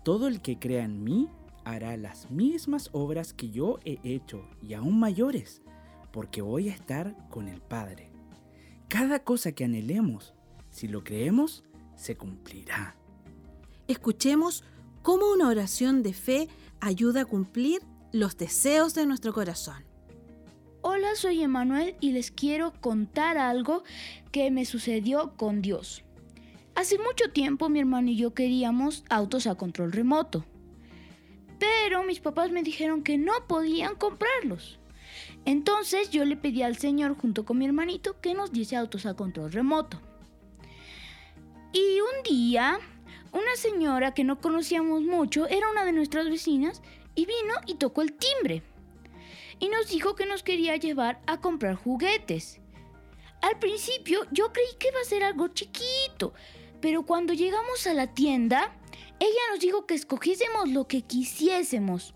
todo 0.03 0.27
el 0.27 0.39
que 0.39 0.59
crea 0.59 0.83
en 0.83 1.03
mí 1.03 1.29
hará 1.65 1.97
las 1.97 2.29
mismas 2.29 2.91
obras 2.91 3.33
que 3.33 3.49
yo 3.49 3.79
he 3.85 3.97
hecho 4.03 4.47
y 4.61 4.75
aún 4.75 4.99
mayores, 4.99 5.63
porque 6.11 6.43
voy 6.43 6.69
a 6.69 6.73
estar 6.73 7.15
con 7.31 7.47
el 7.47 7.59
Padre. 7.59 8.11
Cada 8.87 9.23
cosa 9.23 9.51
que 9.53 9.63
anhelemos, 9.63 10.35
si 10.69 10.87
lo 10.87 11.03
creemos, 11.03 11.63
se 11.95 12.15
cumplirá. 12.15 12.97
Escuchemos 13.87 14.63
cómo 15.01 15.31
una 15.31 15.47
oración 15.47 16.03
de 16.03 16.13
fe 16.13 16.49
ayuda 16.81 17.21
a 17.21 17.25
cumplir 17.25 17.81
los 18.11 18.37
deseos 18.37 18.93
de 18.93 19.07
nuestro 19.07 19.33
corazón. 19.33 19.88
Hola, 20.81 21.13
soy 21.15 21.43
Emanuel 21.43 21.97
y 21.99 22.13
les 22.13 22.31
quiero 22.31 22.71
contar 22.79 23.37
algo 23.37 23.83
que 24.31 24.49
me 24.49 24.63
sucedió 24.63 25.33
con 25.35 25.61
Dios. 25.61 26.05
Hace 26.73 26.97
mucho 26.97 27.33
tiempo 27.33 27.67
mi 27.67 27.79
hermano 27.81 28.11
y 28.11 28.15
yo 28.15 28.33
queríamos 28.33 29.03
autos 29.09 29.45
a 29.45 29.55
control 29.55 29.91
remoto, 29.91 30.45
pero 31.59 32.03
mis 32.05 32.21
papás 32.21 32.51
me 32.51 32.63
dijeron 32.63 33.03
que 33.03 33.17
no 33.17 33.33
podían 33.45 33.95
comprarlos. 33.95 34.79
Entonces 35.43 36.11
yo 36.11 36.23
le 36.23 36.37
pedí 36.37 36.63
al 36.63 36.77
Señor 36.77 37.17
junto 37.17 37.43
con 37.43 37.57
mi 37.57 37.65
hermanito 37.65 38.21
que 38.21 38.33
nos 38.33 38.53
diese 38.53 38.77
autos 38.77 39.05
a 39.05 39.15
control 39.15 39.51
remoto. 39.51 39.99
Y 41.73 41.99
un 41.99 42.23
día, 42.23 42.79
una 43.33 43.55
señora 43.57 44.13
que 44.13 44.23
no 44.23 44.39
conocíamos 44.39 45.01
mucho 45.01 45.45
era 45.47 45.69
una 45.69 45.83
de 45.83 45.91
nuestras 45.91 46.29
vecinas 46.29 46.81
y 47.15 47.25
vino 47.25 47.55
y 47.65 47.75
tocó 47.75 48.01
el 48.01 48.13
timbre. 48.13 48.63
Y 49.59 49.69
nos 49.69 49.89
dijo 49.89 50.15
que 50.15 50.25
nos 50.25 50.43
quería 50.43 50.75
llevar 50.77 51.21
a 51.27 51.39
comprar 51.41 51.75
juguetes. 51.75 52.59
Al 53.41 53.57
principio 53.59 54.21
yo 54.31 54.51
creí 54.51 54.67
que 54.79 54.89
iba 54.89 54.99
a 54.99 55.05
ser 55.05 55.23
algo 55.23 55.47
chiquito, 55.49 56.33
pero 56.81 57.05
cuando 57.05 57.33
llegamos 57.33 57.87
a 57.87 57.93
la 57.93 58.07
tienda, 58.07 58.73
ella 59.19 59.39
nos 59.51 59.59
dijo 59.59 59.85
que 59.85 59.95
escogiésemos 59.95 60.69
lo 60.69 60.87
que 60.87 61.01
quisiésemos. 61.01 62.13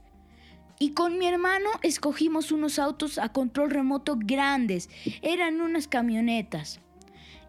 Y 0.80 0.94
con 0.94 1.18
mi 1.18 1.28
hermano 1.28 1.70
escogimos 1.82 2.52
unos 2.52 2.80
autos 2.80 3.18
a 3.18 3.30
control 3.30 3.72
remoto 3.72 4.18
grandes, 4.18 4.90
eran 5.22 5.62
unas 5.62 5.88
camionetas. 5.88 6.80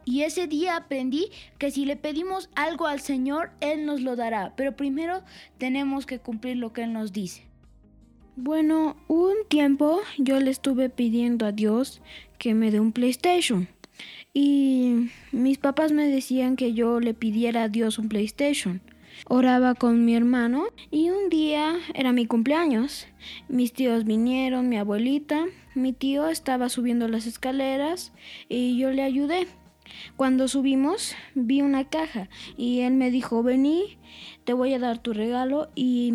Y 0.04 0.22
ese 0.22 0.46
día 0.46 0.76
aprendí 0.76 1.30
que 1.58 1.70
si 1.70 1.86
le 1.86 1.96
pedimos 1.96 2.50
algo 2.54 2.86
al 2.86 3.00
Señor, 3.00 3.52
Él 3.60 3.86
nos 3.86 4.02
lo 4.02 4.16
dará, 4.16 4.52
pero 4.54 4.76
primero 4.76 5.24
tenemos 5.58 6.04
que 6.04 6.18
cumplir 6.18 6.58
lo 6.58 6.72
que 6.72 6.82
Él 6.82 6.92
nos 6.92 7.12
dice. 7.12 7.46
Bueno, 8.36 8.96
un 9.06 9.34
tiempo 9.48 10.00
yo 10.18 10.40
le 10.40 10.50
estuve 10.50 10.90
pidiendo 10.90 11.46
a 11.46 11.52
Dios 11.52 12.02
que 12.36 12.52
me 12.52 12.72
dé 12.72 12.80
un 12.80 12.90
PlayStation. 12.90 13.68
Y 14.32 15.08
mis 15.30 15.58
papás 15.58 15.92
me 15.92 16.08
decían 16.08 16.56
que 16.56 16.72
yo 16.72 16.98
le 16.98 17.14
pidiera 17.14 17.62
a 17.62 17.68
Dios 17.68 17.96
un 17.96 18.08
PlayStation. 18.08 18.80
Oraba 19.28 19.76
con 19.76 20.04
mi 20.04 20.16
hermano 20.16 20.64
y 20.90 21.10
un 21.10 21.30
día 21.30 21.76
era 21.94 22.10
mi 22.10 22.26
cumpleaños. 22.26 23.06
Mis 23.48 23.72
tíos 23.72 24.02
vinieron, 24.02 24.68
mi 24.68 24.78
abuelita, 24.78 25.44
mi 25.76 25.92
tío 25.92 26.28
estaba 26.28 26.68
subiendo 26.68 27.06
las 27.06 27.26
escaleras 27.26 28.12
y 28.48 28.76
yo 28.76 28.90
le 28.90 29.02
ayudé. 29.02 29.46
Cuando 30.16 30.48
subimos 30.48 31.14
vi 31.36 31.62
una 31.62 31.88
caja 31.88 32.28
y 32.56 32.80
él 32.80 32.94
me 32.94 33.12
dijo, 33.12 33.44
vení, 33.44 33.96
te 34.42 34.54
voy 34.54 34.74
a 34.74 34.80
dar 34.80 34.98
tu 34.98 35.12
regalo 35.12 35.70
y 35.76 36.14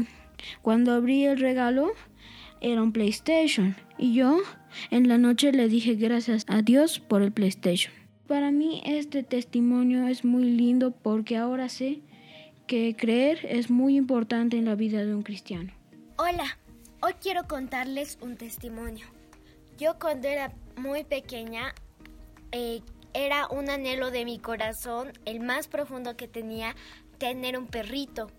cuando 0.61 0.93
abrí 0.93 1.25
el 1.25 1.39
regalo 1.39 1.91
era 2.61 2.81
un 2.81 2.91
PlayStation 2.91 3.75
y 3.97 4.13
yo 4.13 4.39
en 4.91 5.07
la 5.07 5.17
noche 5.17 5.51
le 5.51 5.67
dije 5.67 5.95
gracias 5.95 6.45
a 6.47 6.61
Dios 6.61 6.99
por 6.99 7.21
el 7.21 7.31
PlayStation. 7.31 7.93
Para 8.27 8.51
mí 8.51 8.81
este 8.85 9.23
testimonio 9.23 10.07
es 10.07 10.23
muy 10.23 10.43
lindo 10.43 10.91
porque 10.91 11.37
ahora 11.37 11.69
sé 11.69 12.01
que 12.67 12.95
creer 12.95 13.39
es 13.43 13.69
muy 13.69 13.95
importante 13.95 14.57
en 14.57 14.65
la 14.65 14.75
vida 14.75 15.03
de 15.03 15.15
un 15.15 15.23
cristiano. 15.23 15.71
Hola, 16.17 16.59
hoy 17.01 17.13
quiero 17.21 17.47
contarles 17.47 18.19
un 18.21 18.35
testimonio. 18.35 19.07
Yo 19.79 19.97
cuando 19.99 20.27
era 20.27 20.51
muy 20.75 21.03
pequeña, 21.03 21.73
eh, 22.51 22.81
era 23.13 23.47
un 23.47 23.69
anhelo 23.69 24.11
de 24.11 24.25
mi 24.25 24.37
corazón, 24.37 25.13
el 25.25 25.39
más 25.39 25.67
profundo 25.67 26.15
que 26.15 26.27
tenía, 26.27 26.75
tener 27.17 27.57
un 27.57 27.65
perrito. 27.65 28.29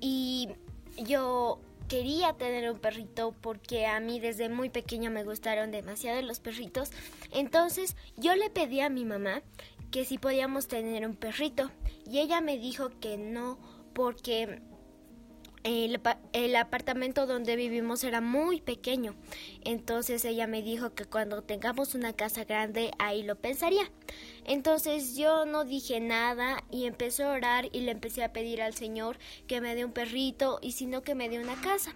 Y 0.00 0.48
yo 0.96 1.60
quería 1.88 2.34
tener 2.34 2.70
un 2.70 2.78
perrito 2.78 3.34
porque 3.40 3.86
a 3.86 3.98
mí 3.98 4.20
desde 4.20 4.48
muy 4.48 4.68
pequeña 4.70 5.10
me 5.10 5.24
gustaron 5.24 5.70
demasiado 5.70 6.20
los 6.22 6.38
perritos. 6.38 6.90
Entonces 7.32 7.96
yo 8.16 8.36
le 8.36 8.50
pedí 8.50 8.80
a 8.80 8.90
mi 8.90 9.04
mamá 9.04 9.42
que 9.90 10.04
si 10.04 10.18
podíamos 10.18 10.68
tener 10.68 11.06
un 11.06 11.16
perrito 11.16 11.70
y 12.06 12.18
ella 12.18 12.40
me 12.40 12.58
dijo 12.58 12.90
que 13.00 13.16
no 13.16 13.58
porque 13.94 14.60
el, 15.68 16.56
apartamento 16.56 17.26
donde 17.26 17.54
vivimos 17.56 18.02
era 18.02 18.20
muy 18.20 18.60
pequeño. 18.60 19.14
Entonces 19.64 20.24
ella 20.24 20.46
me 20.46 20.62
dijo 20.62 20.94
que 20.94 21.04
cuando 21.04 21.42
tengamos 21.42 21.94
una 21.94 22.14
casa 22.14 22.44
grande 22.44 22.90
ahí 22.98 23.22
lo 23.22 23.36
pensaría. 23.36 23.90
Entonces 24.44 25.16
yo 25.16 25.44
no 25.44 25.64
dije 25.64 26.00
nada 26.00 26.64
y 26.70 26.86
empecé 26.86 27.24
a 27.24 27.32
orar 27.32 27.68
y 27.72 27.80
le 27.80 27.90
empecé 27.90 28.24
a 28.24 28.32
pedir 28.32 28.62
al 28.62 28.74
Señor 28.74 29.18
que 29.46 29.60
me 29.60 29.74
dé 29.74 29.84
un 29.84 29.92
perrito 29.92 30.58
y 30.62 30.72
si 30.72 30.86
no 30.86 31.02
que 31.02 31.14
me 31.14 31.28
dé 31.28 31.38
una 31.38 31.60
casa. 31.60 31.94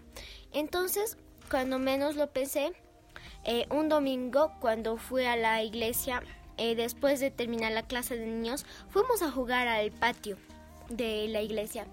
Entonces 0.53 1.17
cuando 1.51 1.79
menos 1.79 2.17
lo 2.17 2.31
pensé, 2.31 2.73
eh, 3.45 3.67
un 3.71 3.89
domingo 3.89 4.53
cuando 4.61 4.99
fui 4.99 5.25
a 5.25 5.37
la 5.37 5.63
iglesia, 5.63 6.23
eh, 6.59 6.75
después 6.75 7.21
de 7.21 7.31
terminar 7.31 7.73
la 7.73 7.87
clase 7.87 8.19
de 8.19 8.27
niños, 8.27 8.67
fuimos 8.89 9.23
a 9.23 9.31
jugar 9.31 9.67
al 9.67 9.91
patio 9.93 10.37
de 10.97 11.29
la 11.29 11.43
iglesia. 11.43 11.87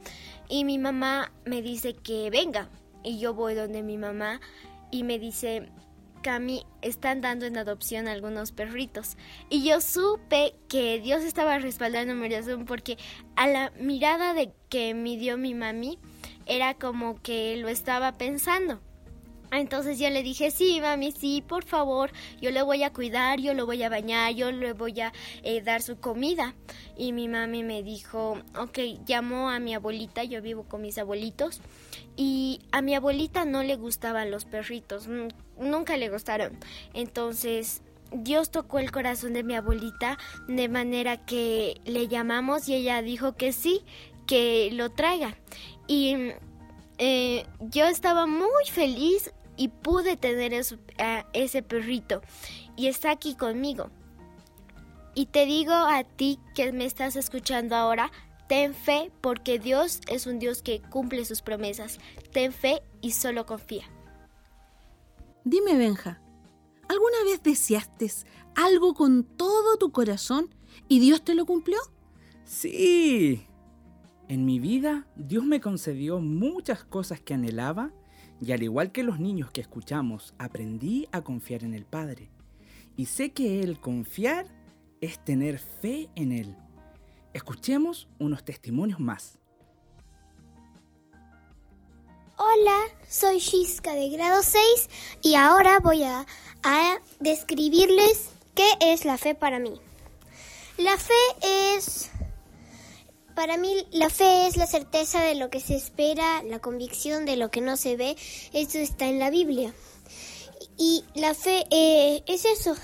Y 0.48 0.66
mi 0.66 0.78
mamá 0.78 1.32
me 1.46 1.62
dice 1.62 1.94
que 1.94 2.30
venga. 2.30 2.70
Y 3.04 3.20
yo 3.20 3.34
voy 3.34 3.56
donde 3.56 3.82
mi 3.84 3.98
mamá 3.98 4.42
y 4.92 5.04
me 5.04 5.20
dice, 5.20 5.70
Cami, 6.22 6.66
están 6.82 7.22
dando 7.22 7.46
en 7.46 7.58
adopción 7.58 8.08
algunos 8.08 8.52
perritos. 8.52 9.18
Y 9.50 9.64
yo 9.64 9.82
supe 9.82 10.56
que 10.68 11.00
Dios 11.00 11.24
estaba 11.24 11.60
respaldando 11.60 12.14
mi 12.14 12.26
oración 12.26 12.66
porque 12.66 12.98
a 13.36 13.48
la 13.48 13.72
mirada 13.80 14.34
de 14.34 14.52
que 14.70 14.94
me 14.94 15.18
dio 15.18 15.38
mi 15.38 15.54
mami 15.54 15.98
era 16.46 16.74
como 16.74 17.22
que 17.22 17.58
lo 17.58 17.70
estaba 17.70 18.18
pensando. 18.18 18.82
Entonces 19.52 20.00
yo 20.00 20.10
le 20.10 20.24
dije, 20.24 20.52
sí, 20.52 20.80
mami, 20.82 21.12
sí, 21.12 21.44
por 21.46 21.64
favor, 21.64 22.12
yo 22.42 22.52
le 22.52 22.62
voy 22.62 22.84
a 22.84 22.94
cuidar, 22.94 23.40
yo 23.40 23.54
lo 23.54 23.66
voy 23.66 23.82
a 23.84 23.90
bañar, 23.90 24.34
yo 24.34 24.52
le 24.52 24.74
voy 24.74 25.00
a 25.02 25.14
eh, 25.44 25.62
dar 25.62 25.82
su 25.82 26.00
comida. 26.00 26.56
Y 26.98 27.14
mi 27.14 27.28
mami 27.28 27.64
me 27.64 27.84
dijo, 27.84 28.38
ok, 28.58 28.80
llamó 29.06 29.50
a 29.50 29.60
mi 29.60 29.74
abuelita, 29.74 30.24
yo 30.24 30.42
vivo 30.42 30.64
con 30.64 30.82
mis 30.82 30.98
abuelitos, 30.98 31.62
y 32.16 32.62
a 32.72 32.82
mi 32.82 32.96
abuelita 32.96 33.46
no 33.46 33.64
le 33.64 33.76
gustaban 33.76 34.30
los 34.30 34.46
perritos, 34.46 35.08
nunca 35.58 35.98
le 35.98 36.10
gustaron. 36.10 36.58
Entonces 36.94 37.82
Dios 38.12 38.50
tocó 38.50 38.80
el 38.80 38.92
corazón 38.92 39.34
de 39.34 39.44
mi 39.44 39.56
abuelita 39.56 40.18
de 40.48 40.68
manera 40.68 41.18
que 41.18 41.80
le 41.86 42.08
llamamos 42.08 42.68
y 42.68 42.76
ella 42.76 43.02
dijo 43.02 43.36
que 43.36 43.54
sí, 43.54 43.84
que 44.26 44.70
lo 44.74 44.90
traiga. 44.90 45.38
Y 45.88 46.34
eh, 46.98 47.46
yo 47.60 47.86
estaba 47.86 48.28
muy 48.28 48.66
feliz 48.70 49.32
y 49.60 49.68
pude 49.68 50.16
tener 50.16 50.54
a 51.00 51.26
ese 51.34 51.62
perrito 51.62 52.22
y 52.78 52.88
está 52.88 53.12
aquí 53.12 53.36
conmigo. 53.36 53.92
Y 55.14 55.26
te 55.26 55.46
digo 55.46 55.74
a 55.74 56.06
ti 56.06 56.40
que 56.56 56.72
me 56.72 56.86
estás 56.86 57.18
escuchando 57.18 57.76
ahora, 57.76 58.10
ten 58.48 58.74
fe 58.74 59.12
porque 59.20 59.60
Dios 59.60 60.00
es 60.08 60.28
un 60.28 60.40
Dios 60.40 60.62
que 60.62 60.82
cumple 60.82 61.26
sus 61.26 61.42
promesas. 61.42 62.00
Ten 62.32 62.54
fe 62.54 62.82
y 63.02 63.12
solo 63.12 63.46
confía. 63.46 63.84
Dime, 65.44 65.76
Benja, 65.76 66.22
¿alguna 66.88 67.22
vez 67.26 67.44
deseaste 67.44 68.10
algo 68.56 68.94
con 68.94 69.26
todo 69.26 69.78
tu 69.78 69.92
corazón 69.92 70.56
y 70.88 71.00
Dios 71.00 71.26
te 71.26 71.36
lo 71.36 71.46
cumplió? 71.46 71.80
Sí. 72.46 73.46
En 74.30 74.46
mi 74.46 74.60
vida, 74.60 75.06
Dios 75.18 75.44
me 75.44 75.60
concedió 75.60 76.22
muchas 76.22 76.86
cosas 76.86 77.20
que 77.20 77.34
anhelaba 77.34 77.92
y 78.42 78.52
al 78.52 78.64
igual 78.64 78.92
que 78.92 79.04
los 79.04 79.20
niños 79.20 79.52
que 79.52 79.62
escuchamos, 79.62 80.34
aprendí 80.38 81.08
a 81.12 81.22
confiar 81.22 81.64
en 81.64 81.74
el 81.74 81.86
Padre. 81.86 82.30
Y 82.96 83.06
sé 83.06 83.32
que 83.32 83.62
el 83.62 83.80
confiar 83.80 84.46
es 85.02 85.24
tener 85.24 85.60
fe 85.60 86.10
en 86.16 86.32
Él. 86.32 86.56
Escuchemos 87.34 88.08
unos 88.18 88.44
testimonios 88.44 89.00
más. 89.00 89.38
Hola, 92.38 92.78
soy 93.10 93.40
Shiska 93.40 93.94
de 93.94 94.10
grado 94.10 94.42
6 94.42 94.64
y 95.22 95.36
ahora 95.36 95.80
voy 95.80 96.04
a, 96.04 96.26
a, 96.64 96.98
describirles 97.20 98.30
qué 98.56 98.70
es 98.80 99.04
la 99.04 99.18
fe 99.18 99.36
para 99.36 99.60
mí. 99.60 99.74
La 100.78 100.98
fe 100.98 101.76
es 101.76 102.10
para 103.40 103.56
mí 103.56 103.88
la 103.92 104.10
fe 104.10 104.48
es 104.48 104.58
la 104.58 104.68
certeza 104.68 105.22
de 105.22 105.34
lo 105.34 105.50
que 105.50 105.62
se 105.62 105.74
espera, 105.74 106.44
la 106.44 106.60
convicción 106.60 107.26
de 107.26 107.38
lo 107.38 107.50
que 107.50 107.62
no 107.62 107.78
se 107.78 107.96
ve. 107.96 108.18
Eso 108.52 108.80
está 108.80 109.06
en 109.06 109.18
la 109.18 109.30
Biblia. 109.30 109.74
Y 110.78 111.06
la 111.16 111.34
fe 111.34 111.64
eh, 111.72 112.22
es 112.28 112.44
eso, 112.44 112.76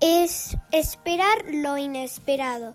es 0.00 0.58
esperar 0.72 1.46
lo 1.54 1.78
inesperado. 1.78 2.74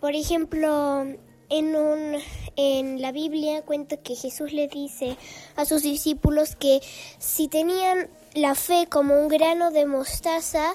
Por 0.00 0.14
ejemplo, 0.14 1.02
en, 1.50 1.76
un, 1.76 2.16
en 2.56 3.02
la 3.02 3.12
Biblia 3.12 3.60
cuenta 3.60 3.98
que 3.98 4.16
Jesús 4.16 4.54
le 4.54 4.68
dice 4.68 5.18
a 5.54 5.66
sus 5.66 5.82
discípulos 5.82 6.56
que 6.56 6.80
si 7.18 7.46
tenían 7.46 8.08
la 8.32 8.54
fe 8.54 8.86
como 8.88 9.20
un 9.20 9.28
grano 9.28 9.70
de 9.70 9.84
mostaza, 9.84 10.72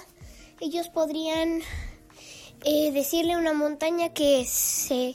ellos 0.60 0.89
podrían 0.89 1.62
eh, 2.65 2.91
decirle 2.91 3.34
a 3.34 3.38
una 3.38 3.53
montaña 3.53 4.10
que 4.10 4.43
se 4.45 5.13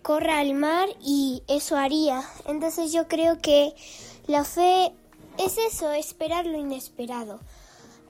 corra 0.00 0.38
al 0.38 0.54
mar 0.54 0.88
y 1.04 1.42
eso 1.48 1.76
haría. 1.76 2.22
Entonces 2.46 2.92
yo 2.92 3.08
creo 3.08 3.38
que 3.38 3.74
la 4.26 4.42
fe 4.42 4.92
es 5.38 5.58
eso, 5.58 5.92
esperar 5.92 6.46
lo 6.46 6.56
inesperado. 6.58 7.40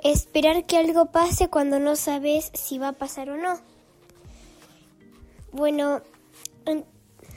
Esperar 0.04 0.64
que 0.64 0.76
algo 0.76 1.06
pase 1.06 1.48
cuando 1.48 1.80
no 1.80 1.96
sabes 1.96 2.52
si 2.54 2.78
va 2.78 2.88
a 2.88 2.92
pasar 2.92 3.30
o 3.30 3.36
no. 3.36 3.58
Bueno, 5.50 6.02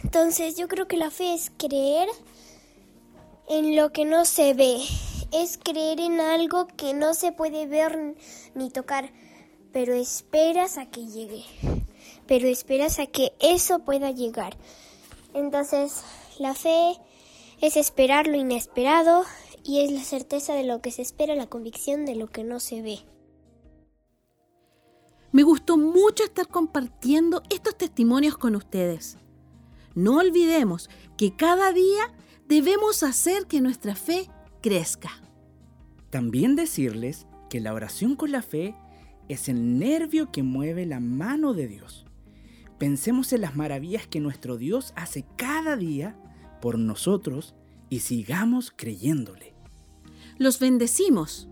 entonces 0.04 0.58
yo 0.58 0.67
creo 0.67 0.88
que 0.88 0.98
la 0.98 1.10
fe 1.10 1.34
es 1.34 1.52
creer 1.58 2.08
en 3.48 3.76
lo 3.76 3.91
que 3.91 4.06
no 4.06 4.26
se 4.26 4.54
ve. 4.54 4.78
Es 5.32 5.58
creer 5.58 6.00
en 6.02 6.19
algo 6.19 6.67
que 6.67 6.93
no 6.93 7.15
se 7.15 7.32
puede 7.32 7.65
ver 7.65 8.15
ni 8.54 8.69
tocar 8.69 9.12
pero 9.71 9.93
esperas 9.93 10.77
a 10.77 10.89
que 10.89 11.05
llegue, 11.05 11.43
pero 12.27 12.47
esperas 12.47 12.99
a 12.99 13.05
que 13.05 13.34
eso 13.39 13.79
pueda 13.79 14.12
llegar. 14.12 14.58
Entonces, 15.34 16.03
la 16.39 16.53
fe 16.53 16.95
es 17.62 17.77
esperar 17.77 18.27
lo 18.27 18.38
inesperado 18.38 19.25
y 19.63 19.82
es 19.82 19.91
la 19.91 20.03
certeza 20.03 20.53
de 20.53 20.63
lo 20.63 20.82
que 20.82 20.91
se 20.91 21.01
espera, 21.01 21.36
la 21.36 21.47
convicción 21.47 22.05
de 22.05 22.15
lo 22.15 22.27
que 22.27 22.43
no 22.43 22.60
se 22.60 22.82
ve. 22.82 22.99
Me 25.32 25.43
gustó 25.43 25.77
mucho 25.77 26.23
estar 26.23 26.47
compartiendo 26.47 27.43
estos 27.49 27.77
testimonios 27.77 28.38
con 28.38 28.55
ustedes. 28.55 29.17
No 29.93 30.17
olvidemos 30.17 30.89
que 31.17 31.36
cada 31.36 31.71
día 31.71 32.12
debemos 32.47 33.03
hacer 33.03 33.45
que 33.45 33.62
nuestra 33.62 33.95
fe 33.95 34.27
crezca. 34.62 35.12
También 36.10 36.55
decirles 36.55 37.27
que 37.49 37.60
la 37.60 37.73
oración 37.73 38.15
con 38.15 38.32
la 38.32 38.41
fe 38.41 38.75
es 39.30 39.48
el 39.48 39.78
nervio 39.78 40.32
que 40.32 40.44
mueve 40.44 40.86
la 40.86 41.00
mano 41.00 41.54
de 41.54 41.68
Dios. 41.68 42.06
Pensemos 42.80 43.32
en 43.32 43.42
las 43.42 43.56
maravillas 43.56 44.08
que 44.08 44.20
nuestro 44.20 44.58
Dios 44.58 44.92
hace 44.96 45.24
cada 45.38 45.78
día 45.78 46.18
por 46.62 46.80
nosotros 46.80 47.56
y 47.89 48.00
sigamos 48.00 48.74
creyéndole. 48.76 49.54
Los 50.38 50.60
bendecimos. 50.60 51.48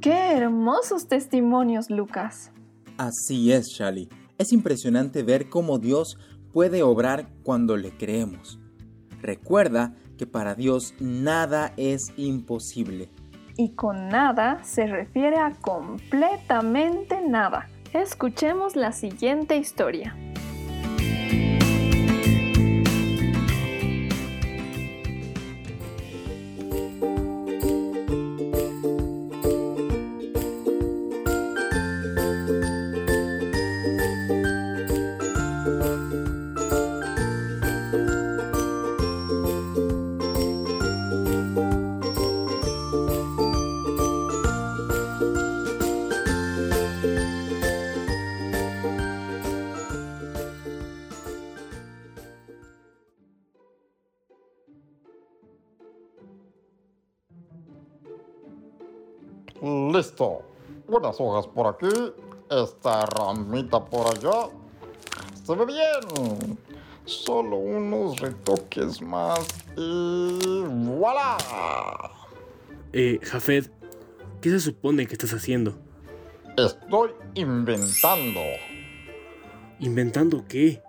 Qué 0.00 0.12
hermosos 0.12 1.08
testimonios, 1.08 1.90
Lucas. 1.90 2.52
Así 2.96 3.50
es, 3.50 3.66
Shali. 3.70 4.08
Es 4.38 4.52
impresionante 4.52 5.22
ver 5.22 5.48
cómo 5.48 5.78
Dios 5.78 6.18
puede 6.52 6.82
obrar 6.82 7.28
cuando 7.42 7.76
le 7.76 7.96
creemos. 7.96 8.58
Recuerda 9.22 9.94
que 10.18 10.26
para 10.26 10.54
Dios 10.54 10.94
nada 11.00 11.72
es 11.76 12.12
imposible. 12.16 13.08
Y 13.56 13.70
con 13.70 14.08
nada 14.08 14.62
se 14.62 14.86
refiere 14.86 15.38
a 15.38 15.52
completamente 15.60 17.20
nada. 17.26 17.68
Escuchemos 17.94 18.76
la 18.76 18.92
siguiente 18.92 19.56
historia. 19.56 20.14
Listo. 60.16 60.42
Unas 60.88 61.20
hojas 61.20 61.46
por 61.46 61.66
aquí, 61.66 61.94
esta 62.48 63.04
ramita 63.04 63.84
por 63.84 64.06
allá. 64.06 64.48
Se 65.44 65.54
ve 65.54 65.66
bien. 65.66 66.58
Solo 67.04 67.56
unos 67.56 68.18
retoques 68.18 69.02
más 69.02 69.46
y 69.76 70.62
voilà. 70.96 71.36
Eh, 72.94 73.20
Jafet, 73.22 73.70
¿qué 74.40 74.50
se 74.50 74.60
supone 74.60 75.06
que 75.06 75.12
estás 75.12 75.34
haciendo? 75.34 75.74
Estoy 76.56 77.10
inventando. 77.34 78.40
¿Inventando 79.80 80.44
qué? 80.48 80.82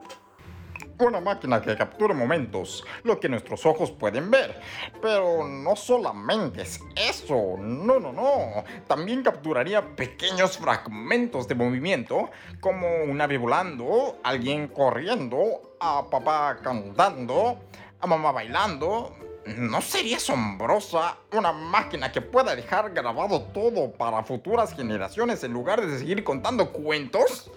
Una 0.99 1.19
máquina 1.19 1.62
que 1.62 1.77
captura 1.77 2.13
momentos, 2.15 2.83
lo 3.03 3.19
que 3.19 3.29
nuestros 3.29 3.65
ojos 3.67 3.91
pueden 3.91 4.31
ver. 4.31 4.60
Pero 4.99 5.47
no 5.47 5.75
solamente 5.75 6.63
es 6.63 6.79
eso, 6.95 7.55
no, 7.60 7.99
no, 7.99 8.12
no. 8.12 8.63
También 8.88 9.21
capturaría 9.21 9.95
pequeños 9.95 10.57
fragmentos 10.57 11.47
de 11.47 11.53
movimiento, 11.53 12.31
como 12.60 12.88
un 13.03 13.21
ave 13.21 13.38
volando, 13.38 14.17
alguien 14.23 14.69
corriendo, 14.69 15.75
a 15.79 16.10
papá 16.10 16.57
cantando, 16.63 17.60
a 17.99 18.07
mamá 18.07 18.31
bailando. 18.31 19.15
¿no 19.55 19.81
sería 19.81 20.17
asombrosa 20.17 21.17
una 21.31 21.53
máquina 21.53 22.12
que 22.12 22.21
pueda 22.21 22.55
dejar 22.55 22.91
grabado 22.91 23.43
todo 23.53 23.91
para 23.91 24.23
futuras 24.23 24.73
generaciones 24.73 25.43
en 25.43 25.53
lugar 25.53 25.86
de 25.86 25.97
seguir 25.97 26.23
contando 26.23 26.71
cuentos? 26.71 27.49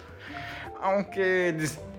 Aunque 0.81 1.53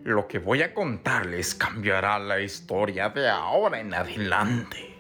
Lo 0.05 0.27
que 0.27 0.39
voy 0.41 0.63
a 0.63 0.75
contarles 0.75 1.55
cambiará 1.55 2.19
la 2.19 2.41
historia 2.41 3.09
de 3.11 3.29
ahora 3.29 3.79
en 3.79 3.95
adelante. 3.95 4.97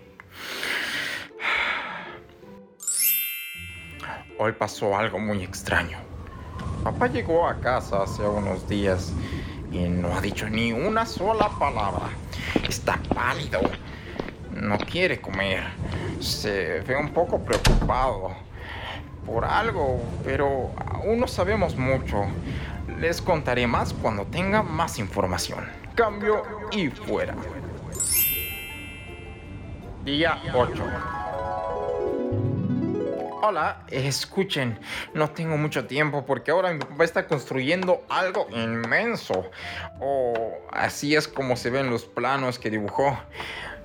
Hoy 4.39 4.53
pasó 4.53 4.97
algo 4.97 5.19
muy 5.19 5.43
extraño. 5.43 6.12
Papá 6.83 7.07
llegó 7.07 7.47
a 7.47 7.61
casa 7.61 8.03
hace 8.03 8.23
unos 8.23 8.69
días 8.69 9.13
y 9.71 9.89
no 9.89 10.13
ha 10.13 10.21
dicho 10.21 10.49
ni 10.49 10.73
una 10.73 11.07
sola 11.07 11.49
palabra. 11.57 12.09
Está 12.69 12.99
pálido. 13.15 13.61
No 14.51 14.77
quiere 14.79 15.21
comer. 15.21 15.63
Se 16.19 16.81
ve 16.81 16.97
un 16.97 17.11
poco 17.11 17.39
preocupado 17.39 18.33
por 19.25 19.45
algo, 19.45 20.03
pero 20.25 20.73
aún 20.91 21.21
no 21.21 21.29
sabemos 21.29 21.77
mucho. 21.77 22.25
Les 22.99 23.23
contaré 23.23 23.69
más 23.69 23.93
cuando 23.93 24.25
tenga 24.27 24.65
más 24.65 24.99
información. 24.99 25.65
Cambio 25.95 26.43
y 26.73 26.89
fuera. 26.89 27.37
Día 30.05 30.37
8. 30.53 31.22
Hola, 33.45 33.83
escuchen, 33.91 34.79
no 35.15 35.33
tengo 35.33 35.57
mucho 35.57 35.85
tiempo 35.89 36.25
porque 36.25 36.53
ahora 36.53 36.73
mi 36.73 36.79
papá 36.79 37.03
está 37.03 37.27
construyendo 37.27 38.05
algo 38.09 38.47
inmenso. 38.53 39.51
O 39.99 40.61
así 40.71 41.17
es 41.17 41.27
como 41.27 41.57
se 41.57 41.69
ven 41.71 41.91
los 41.91 42.05
planos 42.05 42.61
que 42.61 42.71
dibujó. 42.71 43.19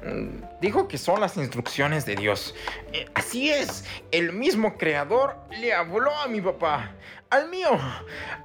Mm, 0.05 0.43
Dijo 0.61 0.87
que 0.87 0.99
son 0.99 1.21
las 1.21 1.37
instrucciones 1.37 2.05
de 2.05 2.15
Dios. 2.15 2.53
Eh, 2.93 3.07
Así 3.15 3.49
es, 3.49 3.83
el 4.11 4.31
mismo 4.31 4.77
creador 4.77 5.35
le 5.59 5.73
habló 5.73 6.15
a 6.15 6.27
mi 6.27 6.39
papá, 6.39 6.91
al 7.31 7.49
mío. 7.49 7.79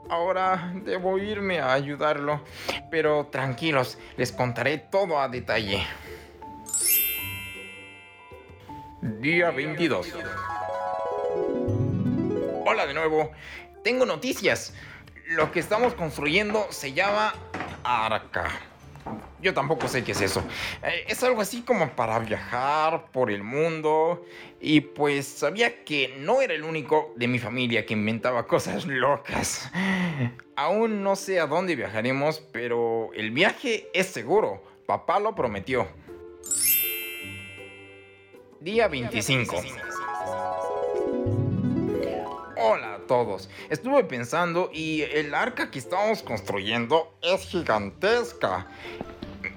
Ahora 0.08 0.72
debo 0.76 1.18
irme 1.18 1.60
a 1.60 1.74
ayudarlo, 1.74 2.40
pero 2.90 3.26
tranquilos, 3.26 3.98
les 4.16 4.32
contaré 4.32 4.78
todo 4.78 5.20
a 5.20 5.28
detalle. 5.28 5.86
Día 9.02 9.50
22. 9.50 10.06
Hola 12.72 12.86
de 12.86 12.94
nuevo. 12.94 13.30
Tengo 13.84 14.06
noticias. 14.06 14.72
Lo 15.26 15.52
que 15.52 15.60
estamos 15.60 15.92
construyendo 15.92 16.68
se 16.70 16.94
llama 16.94 17.34
Arca. 17.84 18.50
Yo 19.42 19.52
tampoco 19.52 19.88
sé 19.88 20.02
qué 20.02 20.12
es 20.12 20.22
eso. 20.22 20.42
Eh, 20.82 21.04
es 21.06 21.22
algo 21.22 21.42
así 21.42 21.60
como 21.60 21.90
para 21.90 22.18
viajar 22.20 23.10
por 23.12 23.30
el 23.30 23.42
mundo. 23.42 24.24
Y 24.58 24.80
pues 24.80 25.26
sabía 25.26 25.84
que 25.84 26.14
no 26.20 26.40
era 26.40 26.54
el 26.54 26.64
único 26.64 27.12
de 27.16 27.28
mi 27.28 27.38
familia 27.38 27.84
que 27.84 27.92
inventaba 27.92 28.46
cosas 28.46 28.86
locas. 28.86 29.70
Aún 30.56 31.02
no 31.02 31.14
sé 31.14 31.40
a 31.40 31.46
dónde 31.46 31.76
viajaremos, 31.76 32.40
pero 32.52 33.10
el 33.12 33.32
viaje 33.32 33.90
es 33.92 34.06
seguro. 34.06 34.64
Papá 34.86 35.20
lo 35.20 35.34
prometió. 35.34 35.88
Día 38.60 38.88
25. 38.88 39.62
Hola 42.64 42.94
a 42.94 42.98
todos. 43.08 43.50
Estuve 43.70 44.04
pensando 44.04 44.70
y 44.72 45.02
el 45.02 45.34
arca 45.34 45.72
que 45.72 45.80
estamos 45.80 46.22
construyendo 46.22 47.12
es 47.20 47.40
gigantesca. 47.48 48.68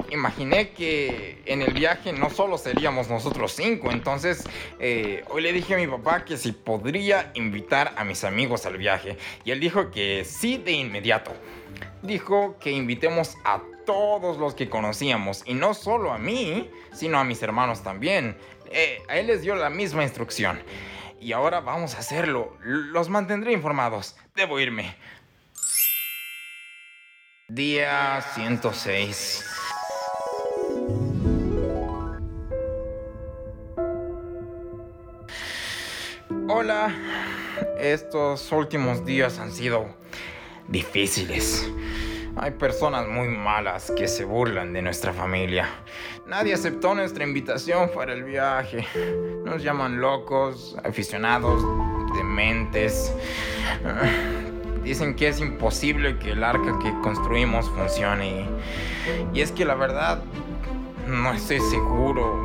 Imaginé 0.10 0.72
que 0.72 1.40
en 1.46 1.62
el 1.62 1.72
viaje 1.72 2.14
no 2.14 2.32
solo 2.32 2.58
seríamos 2.58 3.08
nosotros 3.08 3.52
cinco, 3.52 3.92
entonces 3.92 4.44
eh, 4.80 5.24
hoy 5.30 5.44
le 5.44 5.54
dije 5.54 5.76
a 5.76 5.78
mi 5.78 5.86
papá 5.86 6.26
que 6.26 6.36
si 6.36 6.52
podría 6.52 7.32
invitar 7.36 7.94
a 7.96 8.04
mis 8.04 8.24
amigos 8.24 8.66
al 8.66 8.80
viaje 8.80 9.20
y 9.44 9.52
él 9.52 9.60
dijo 9.60 9.92
que 9.92 10.26
sí 10.26 10.58
de 10.58 10.72
inmediato. 10.72 11.32
Dijo 12.02 12.58
que 12.60 12.72
invitemos 12.72 13.38
a 13.44 13.62
todos 13.86 14.38
los 14.38 14.56
que 14.56 14.68
conocíamos 14.68 15.44
y 15.46 15.54
no 15.54 15.76
solo 15.76 16.12
a 16.12 16.18
mí, 16.18 16.72
sino 16.92 17.20
a 17.20 17.24
mis 17.24 17.44
hermanos 17.44 17.84
también. 17.84 18.36
Eh, 18.72 19.04
a 19.08 19.20
él 19.20 19.28
les 19.28 19.44
dio 19.44 19.54
la 19.54 19.70
misma 19.70 20.02
instrucción. 20.02 20.60
Y 21.26 21.34
ahora 21.34 21.60
vamos 21.60 21.96
a 21.96 22.02
hacerlo. 22.02 22.56
Los 22.62 23.10
mantendré 23.10 23.52
informados. 23.52 24.16
Debo 24.36 24.60
irme. 24.60 24.96
Día 27.48 28.22
106. 28.36 29.44
Hola. 36.48 36.94
Estos 37.80 38.52
últimos 38.52 39.04
días 39.04 39.40
han 39.40 39.52
sido 39.52 39.98
difíciles. 40.68 41.68
Hay 42.38 42.52
personas 42.52 43.08
muy 43.08 43.30
malas 43.30 43.92
que 43.98 44.08
se 44.08 44.26
burlan 44.26 44.74
de 44.74 44.84
nuestra 44.84 45.12
familia. 45.12 45.70
Nadie 46.28 46.56
aceptó 46.56 46.96
nuestra 46.96 47.24
invitación 47.24 47.92
para 47.94 48.14
el 48.14 48.24
viaje. 48.24 48.84
Nos 49.46 49.62
llaman 49.62 50.02
locos, 50.02 50.76
aficionados, 50.84 51.64
dementes. 52.16 53.14
Dicen 54.84 55.16
que 55.16 55.28
es 55.28 55.40
imposible 55.40 56.18
que 56.18 56.32
el 56.32 56.44
arca 56.44 56.80
que 56.80 56.92
construimos 57.02 57.70
funcione. 57.70 58.48
Y, 59.34 59.38
y 59.38 59.42
es 59.42 59.52
que 59.52 59.66
la 59.66 59.76
verdad, 59.76 60.24
no 61.08 61.32
estoy 61.32 61.60
seguro. 61.60 62.36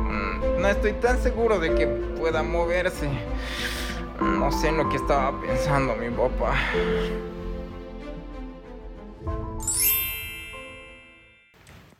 No 0.59 0.67
estoy 0.67 0.93
tan 0.93 1.19
seguro 1.19 1.57
de 1.57 1.73
que 1.73 1.87
pueda 1.87 2.43
moverse. 2.43 3.09
No 4.19 4.51
sé 4.51 4.67
en 4.67 4.77
lo 4.77 4.89
que 4.89 4.97
estaba 4.97 5.41
pensando 5.41 5.95
mi 5.95 6.11
papá. 6.11 6.53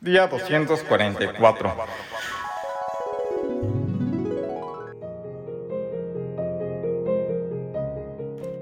Día 0.02 0.26
244. 0.26 1.76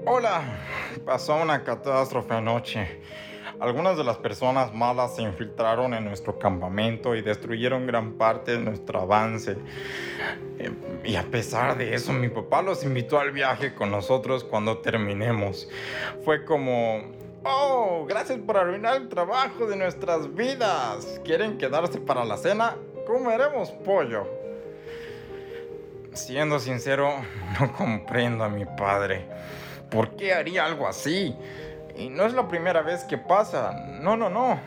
Hola, 0.05 0.43
pasó 1.03 1.35
una 1.37 1.63
catástrofe 1.63 2.35
anoche. 2.35 3.01
Algunas 3.59 3.97
de 3.97 4.03
las 4.03 4.17
personas 4.17 4.71
malas 4.71 5.15
se 5.15 5.23
infiltraron 5.23 5.95
en 5.95 6.05
nuestro 6.05 6.37
campamento 6.37 7.15
y 7.15 7.23
destruyeron 7.23 7.87
gran 7.87 8.13
parte 8.19 8.51
de 8.51 8.59
nuestro 8.59 9.01
avance. 9.01 9.57
Eh, 10.59 10.71
Y 11.03 11.15
a 11.15 11.23
pesar 11.23 11.75
de 11.75 11.95
eso, 11.95 12.13
mi 12.13 12.29
papá 12.29 12.61
los 12.61 12.83
invitó 12.83 13.19
al 13.19 13.31
viaje 13.31 13.73
con 13.73 13.89
nosotros 13.89 14.43
cuando 14.43 14.77
terminemos. 14.77 15.67
Fue 16.23 16.45
como, 16.45 17.01
oh, 17.43 18.05
gracias 18.07 18.39
por 18.39 18.57
arruinar 18.57 18.97
el 18.97 19.09
trabajo 19.09 19.65
de 19.67 19.75
nuestras 19.75 20.33
vidas. 20.33 21.21
¿Quieren 21.23 21.57
quedarse 21.57 21.99
para 21.99 22.25
la 22.25 22.37
cena? 22.37 22.75
comeremos 23.05 23.71
pollo. 23.71 24.25
Siendo 26.13 26.59
sincero, 26.59 27.13
no 27.59 27.73
comprendo 27.73 28.43
a 28.43 28.49
mi 28.49 28.65
padre. 28.65 29.25
¿Por 29.89 30.15
qué 30.15 30.33
haría 30.33 30.65
algo 30.65 30.87
así? 30.87 31.35
Y 31.97 32.09
no 32.09 32.25
es 32.25 32.33
la 32.33 32.47
primera 32.47 32.81
vez 32.81 33.03
que 33.03 33.17
pasa. 33.17 33.73
No, 33.99 34.15
no, 34.15 34.29
no. 34.29 34.59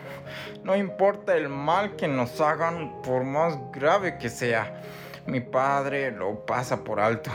No 0.63 0.75
importa 0.75 1.35
el 1.35 1.49
mal 1.49 1.95
que 1.95 2.07
nos 2.07 2.39
hagan, 2.39 3.01
por 3.01 3.23
más 3.23 3.57
grave 3.71 4.17
que 4.17 4.29
sea. 4.29 4.81
Mi 5.25 5.39
padre 5.39 6.11
lo 6.11 6.45
pasa 6.45 6.83
por 6.83 6.99
alto. 6.99 7.31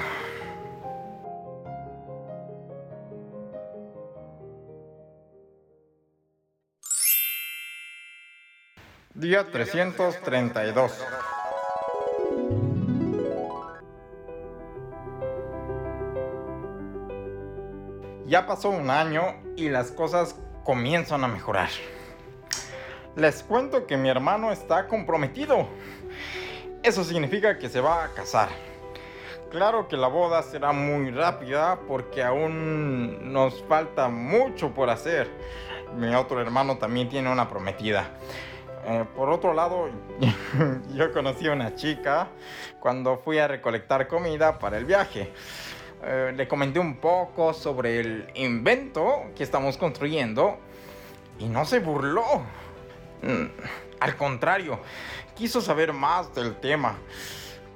Día 9.20 9.44
332. 9.44 11.06
Ya 18.24 18.46
pasó 18.46 18.70
un 18.70 18.88
año 18.88 19.34
y 19.56 19.68
las 19.68 19.92
cosas 19.92 20.34
comienzan 20.64 21.22
a 21.22 21.28
mejorar. 21.28 21.68
Les 23.14 23.42
cuento 23.42 23.86
que 23.86 23.98
mi 23.98 24.08
hermano 24.08 24.52
está 24.52 24.88
comprometido. 24.88 25.68
Eso 26.82 27.04
significa 27.04 27.58
que 27.58 27.68
se 27.68 27.82
va 27.82 28.04
a 28.04 28.14
casar. 28.14 28.48
Claro 29.50 29.86
que 29.86 29.98
la 29.98 30.08
boda 30.08 30.42
será 30.42 30.72
muy 30.72 31.10
rápida 31.10 31.78
porque 31.86 32.22
aún 32.22 33.34
nos 33.34 33.62
falta 33.64 34.08
mucho 34.08 34.72
por 34.72 34.88
hacer. 34.88 35.28
Mi 35.94 36.14
otro 36.14 36.40
hermano 36.40 36.78
también 36.78 37.10
tiene 37.10 37.30
una 37.30 37.50
prometida. 37.50 38.12
Eh, 38.86 39.04
por 39.14 39.28
otro 39.28 39.52
lado, 39.52 39.88
yo 40.94 41.12
conocí 41.12 41.46
a 41.48 41.52
una 41.52 41.74
chica 41.74 42.28
cuando 42.78 43.18
fui 43.18 43.38
a 43.38 43.46
recolectar 43.46 44.08
comida 44.08 44.58
para 44.58 44.78
el 44.78 44.84
viaje. 44.84 45.32
Eh, 46.02 46.32
le 46.34 46.48
comenté 46.48 46.78
un 46.78 46.96
poco 46.96 47.52
sobre 47.52 48.00
el 48.00 48.30
invento 48.34 49.24
que 49.36 49.42
estamos 49.42 49.76
construyendo 49.76 50.58
y 51.38 51.46
no 51.46 51.64
se 51.64 51.80
burló. 51.80 52.42
Mm, 53.22 53.46
al 54.00 54.16
contrario, 54.16 54.80
quiso 55.34 55.60
saber 55.60 55.92
más 55.92 56.34
del 56.34 56.56
tema. 56.56 56.96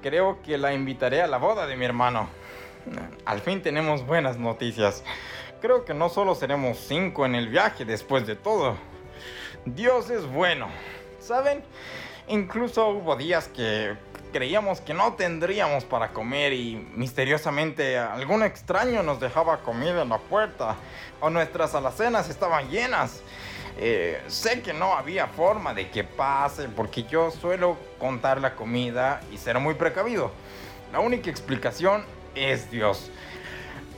Creo 0.02 0.40
que 0.42 0.56
la 0.56 0.72
invitaré 0.72 1.20
a 1.20 1.26
la 1.26 1.36
boda 1.36 1.66
de 1.66 1.76
mi 1.76 1.84
hermano. 1.84 2.28
Al 3.24 3.40
fin 3.40 3.62
tenemos 3.62 4.06
buenas 4.06 4.38
noticias. 4.38 5.02
Creo 5.60 5.84
que 5.84 5.94
no 5.94 6.08
solo 6.10 6.34
seremos 6.34 6.78
cinco 6.78 7.24
en 7.24 7.34
el 7.34 7.48
viaje 7.48 7.84
después 7.84 8.26
de 8.26 8.36
todo. 8.36 8.76
Dios 9.66 10.10
es 10.10 10.26
bueno. 10.26 10.68
¿Saben? 11.20 11.62
Incluso 12.28 12.88
hubo 12.88 13.16
días 13.16 13.48
que 13.48 13.96
creíamos 14.32 14.80
que 14.80 14.94
no 14.94 15.14
tendríamos 15.14 15.84
para 15.84 16.08
comer 16.12 16.52
y 16.52 16.76
misteriosamente 16.94 17.98
algún 17.98 18.42
extraño 18.42 19.02
nos 19.02 19.20
dejaba 19.20 19.58
comida 19.58 20.02
en 20.02 20.08
la 20.08 20.18
puerta 20.18 20.76
o 21.20 21.30
nuestras 21.30 21.74
alacenas 21.74 22.28
estaban 22.28 22.68
llenas. 22.68 23.22
Eh, 23.78 24.20
sé 24.28 24.60
que 24.62 24.72
no 24.72 24.94
había 24.94 25.28
forma 25.28 25.72
de 25.72 25.88
que 25.90 26.04
pase 26.04 26.68
porque 26.68 27.04
yo 27.04 27.30
suelo 27.30 27.76
contar 27.98 28.40
la 28.40 28.54
comida 28.54 29.20
y 29.32 29.38
ser 29.38 29.58
muy 29.60 29.74
precavido. 29.74 30.30
La 30.92 31.00
única 31.00 31.30
explicación 31.30 32.04
es 32.34 32.70
Dios. 32.70 33.10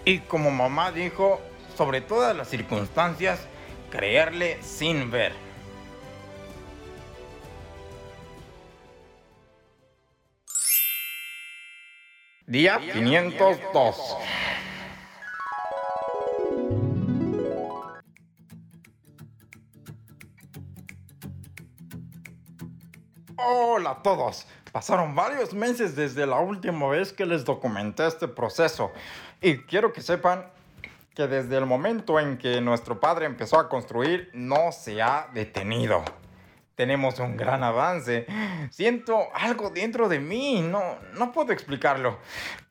Y 0.05 0.21
como 0.21 0.51
mamá 0.51 0.93
dijo, 0.93 1.41
sobre 1.77 2.01
todas 2.01 2.37
las 2.37 2.49
circunstancias, 2.49 3.41
creerle 3.91 4.63
sin 4.63 5.11
ver. 5.11 5.46
Día 12.49 12.79
502. 12.79 14.17
Hola 23.37 23.91
a 23.91 24.03
todos. 24.03 24.47
Pasaron 24.71 25.17
varios 25.17 25.55
meses 25.55 25.97
desde 25.97 26.25
la 26.25 26.39
última 26.39 26.87
vez 26.87 27.13
que 27.13 27.27
les 27.27 27.45
documenté 27.45 28.07
este 28.07 28.29
proceso 28.29 28.93
y 29.41 29.59
quiero 29.63 29.93
que 29.93 30.01
sepan 30.01 30.47
que 31.17 31.27
desde 31.27 31.57
el 31.57 31.67
momento 31.67 32.21
en 32.21 32.39
que 32.39 32.61
nuestro 32.61 33.01
padre 33.01 33.27
empezó 33.27 33.59
a 33.59 33.69
construir 33.69 34.31
no 34.35 34.71
se 34.71 35.03
ha 35.03 35.29
detenido 35.35 36.05
tenemos 36.77 37.19
un 37.19 37.37
gran 37.37 37.65
avance. 37.65 38.27
Siento 38.71 39.29
algo 39.35 39.71
dentro 39.71 40.09
de 40.09 40.21
mí, 40.21 40.61
no, 40.63 40.83
no 41.15 41.33
puedo 41.33 41.53
explicarlo, 41.53 42.19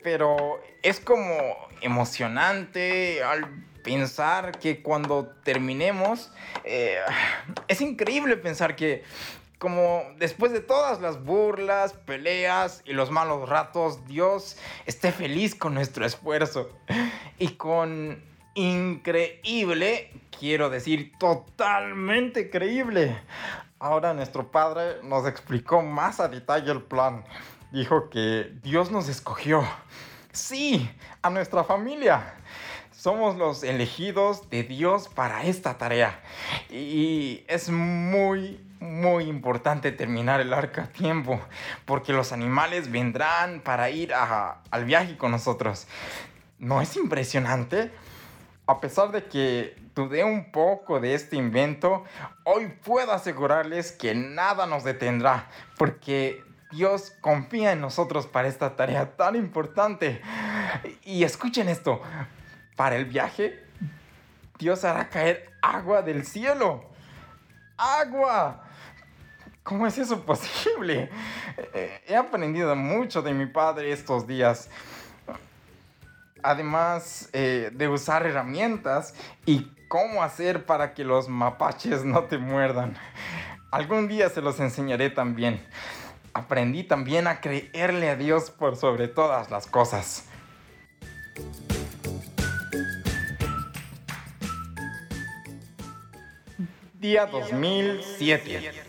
pero 0.01 0.61
es 0.81 0.99
como 0.99 1.35
emocionante 1.81 3.23
al 3.23 3.65
pensar 3.83 4.57
que 4.59 4.81
cuando 4.81 5.27
terminemos, 5.43 6.31
eh, 6.63 6.99
es 7.67 7.81
increíble 7.81 8.37
pensar 8.37 8.75
que 8.75 9.03
como 9.57 10.03
después 10.17 10.51
de 10.51 10.59
todas 10.59 11.01
las 11.01 11.23
burlas, 11.23 11.93
peleas 11.93 12.81
y 12.85 12.93
los 12.93 13.09
malos 13.09 13.49
ratos, 13.49 14.05
Dios 14.05 14.57
esté 14.85 15.11
feliz 15.11 15.55
con 15.55 15.73
nuestro 15.73 16.05
esfuerzo 16.05 16.69
y 17.39 17.49
con 17.49 18.21
increíble, 18.53 20.11
quiero 20.39 20.69
decir 20.69 21.13
totalmente 21.19 22.49
creíble. 22.49 23.17
Ahora 23.79 24.13
nuestro 24.13 24.51
padre 24.51 25.03
nos 25.03 25.27
explicó 25.27 25.81
más 25.81 26.21
a 26.21 26.29
detalle 26.29 26.71
el 26.71 26.81
plan. 26.81 27.25
Dijo 27.71 28.09
que 28.09 28.53
Dios 28.63 28.89
nos 28.89 29.09
escogió. 29.09 29.65
Sí, 30.31 30.89
a 31.21 31.29
nuestra 31.29 31.65
familia. 31.65 32.35
Somos 32.91 33.35
los 33.35 33.63
elegidos 33.63 34.49
de 34.49 34.63
Dios 34.63 35.09
para 35.09 35.43
esta 35.43 35.77
tarea. 35.77 36.21
Y 36.69 37.43
es 37.49 37.69
muy, 37.69 38.65
muy 38.79 39.25
importante 39.25 39.91
terminar 39.91 40.39
el 40.39 40.53
arca 40.53 40.83
a 40.83 40.87
tiempo, 40.87 41.41
porque 41.83 42.13
los 42.13 42.31
animales 42.31 42.89
vendrán 42.89 43.59
para 43.59 43.89
ir 43.89 44.13
al 44.13 44.85
viaje 44.85 45.17
con 45.17 45.31
nosotros. 45.31 45.85
¿No 46.59 46.81
es 46.81 46.95
impresionante? 46.95 47.91
A 48.67 48.79
pesar 48.79 49.11
de 49.11 49.25
que 49.25 49.84
dudé 49.95 50.23
un 50.25 50.51
poco 50.51 50.99
de 50.99 51.15
este 51.15 51.37
invento, 51.37 52.03
hoy 52.43 52.67
puedo 52.83 53.13
asegurarles 53.13 53.93
que 53.93 54.13
nada 54.13 54.67
nos 54.67 54.83
detendrá, 54.83 55.49
porque 55.77 56.43
Dios 56.71 57.13
confía 57.21 57.71
en 57.71 57.79
nosotros 57.79 58.27
para 58.27 58.49
esta 58.49 58.75
tarea 58.75 59.15
tan 59.15 59.35
importante. 59.35 60.21
Y 61.03 61.23
escuchen 61.23 61.69
esto, 61.69 62.01
para 62.75 62.97
el 62.97 63.05
viaje, 63.05 63.63
Dios 64.59 64.83
hará 64.83 65.09
caer 65.09 65.49
agua 65.61 66.01
del 66.01 66.25
cielo. 66.25 66.83
¡Agua! 67.77 68.63
¿Cómo 69.63 69.87
es 69.87 69.97
eso 69.97 70.21
posible? 70.25 71.09
Eh, 71.73 72.01
he 72.07 72.15
aprendido 72.15 72.75
mucho 72.75 73.21
de 73.21 73.33
mi 73.33 73.45
padre 73.45 73.91
estos 73.91 74.27
días 74.27 74.69
además 76.45 77.29
eh, 77.33 77.71
de 77.73 77.87
usar 77.87 78.25
herramientas 78.25 79.15
y 79.45 79.67
cómo 79.87 80.23
hacer 80.23 80.65
para 80.65 80.93
que 80.93 81.03
los 81.03 81.29
mapaches 81.29 82.03
no 82.03 82.23
te 82.25 82.37
muerdan. 82.37 82.97
Algún 83.71 84.07
día 84.07 84.29
se 84.29 84.41
los 84.41 84.59
enseñaré 84.59 85.09
también. 85.09 85.65
Aprendí 86.33 86.83
también 86.83 87.27
a 87.27 87.41
creerle 87.41 88.09
a 88.09 88.15
Dios 88.15 88.51
por 88.51 88.75
sobre 88.75 89.07
todas 89.07 89.51
las 89.51 89.67
cosas. 89.67 90.27
Día 96.93 97.25
2007. 97.25 98.84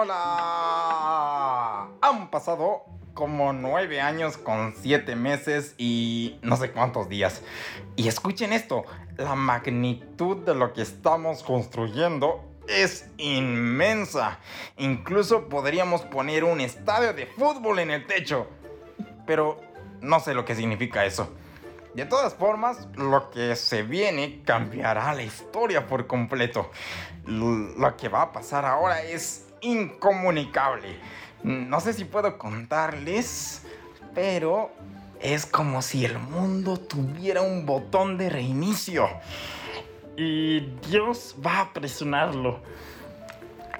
Hola. 0.00 1.88
Han 2.02 2.30
pasado 2.30 2.84
como 3.14 3.52
nueve 3.52 4.00
años 4.00 4.38
con 4.38 4.76
siete 4.80 5.16
meses 5.16 5.74
y 5.76 6.38
no 6.40 6.56
sé 6.56 6.70
cuántos 6.70 7.08
días. 7.08 7.42
Y 7.96 8.06
escuchen 8.06 8.52
esto, 8.52 8.84
la 9.16 9.34
magnitud 9.34 10.36
de 10.36 10.54
lo 10.54 10.72
que 10.72 10.82
estamos 10.82 11.42
construyendo 11.42 12.44
es 12.68 13.10
inmensa. 13.16 14.38
Incluso 14.76 15.48
podríamos 15.48 16.02
poner 16.02 16.44
un 16.44 16.60
estadio 16.60 17.12
de 17.12 17.26
fútbol 17.26 17.80
en 17.80 17.90
el 17.90 18.06
techo. 18.06 18.46
Pero 19.26 19.60
no 20.00 20.20
sé 20.20 20.32
lo 20.32 20.44
que 20.44 20.54
significa 20.54 21.06
eso. 21.06 21.28
De 21.94 22.04
todas 22.04 22.34
formas, 22.34 22.86
lo 22.94 23.32
que 23.32 23.56
se 23.56 23.82
viene 23.82 24.42
cambiará 24.44 25.12
la 25.12 25.24
historia 25.24 25.88
por 25.88 26.06
completo. 26.06 26.70
Lo 27.26 27.96
que 27.96 28.08
va 28.08 28.22
a 28.22 28.30
pasar 28.30 28.64
ahora 28.64 29.02
es 29.02 29.47
incomunicable. 29.60 30.96
No 31.42 31.80
sé 31.80 31.92
si 31.92 32.04
puedo 32.04 32.36
contarles, 32.38 33.62
pero 34.14 34.70
Es 35.20 35.46
como 35.46 35.82
si 35.82 36.04
el 36.04 36.16
mundo 36.18 36.76
tuviera 36.76 37.42
un 37.42 37.66
botón 37.66 38.18
de 38.18 38.30
reinicio. 38.30 39.08
Y 40.16 40.60
Dios 40.88 41.34
va 41.44 41.60
a 41.60 41.72
presionarlo. 41.72 42.60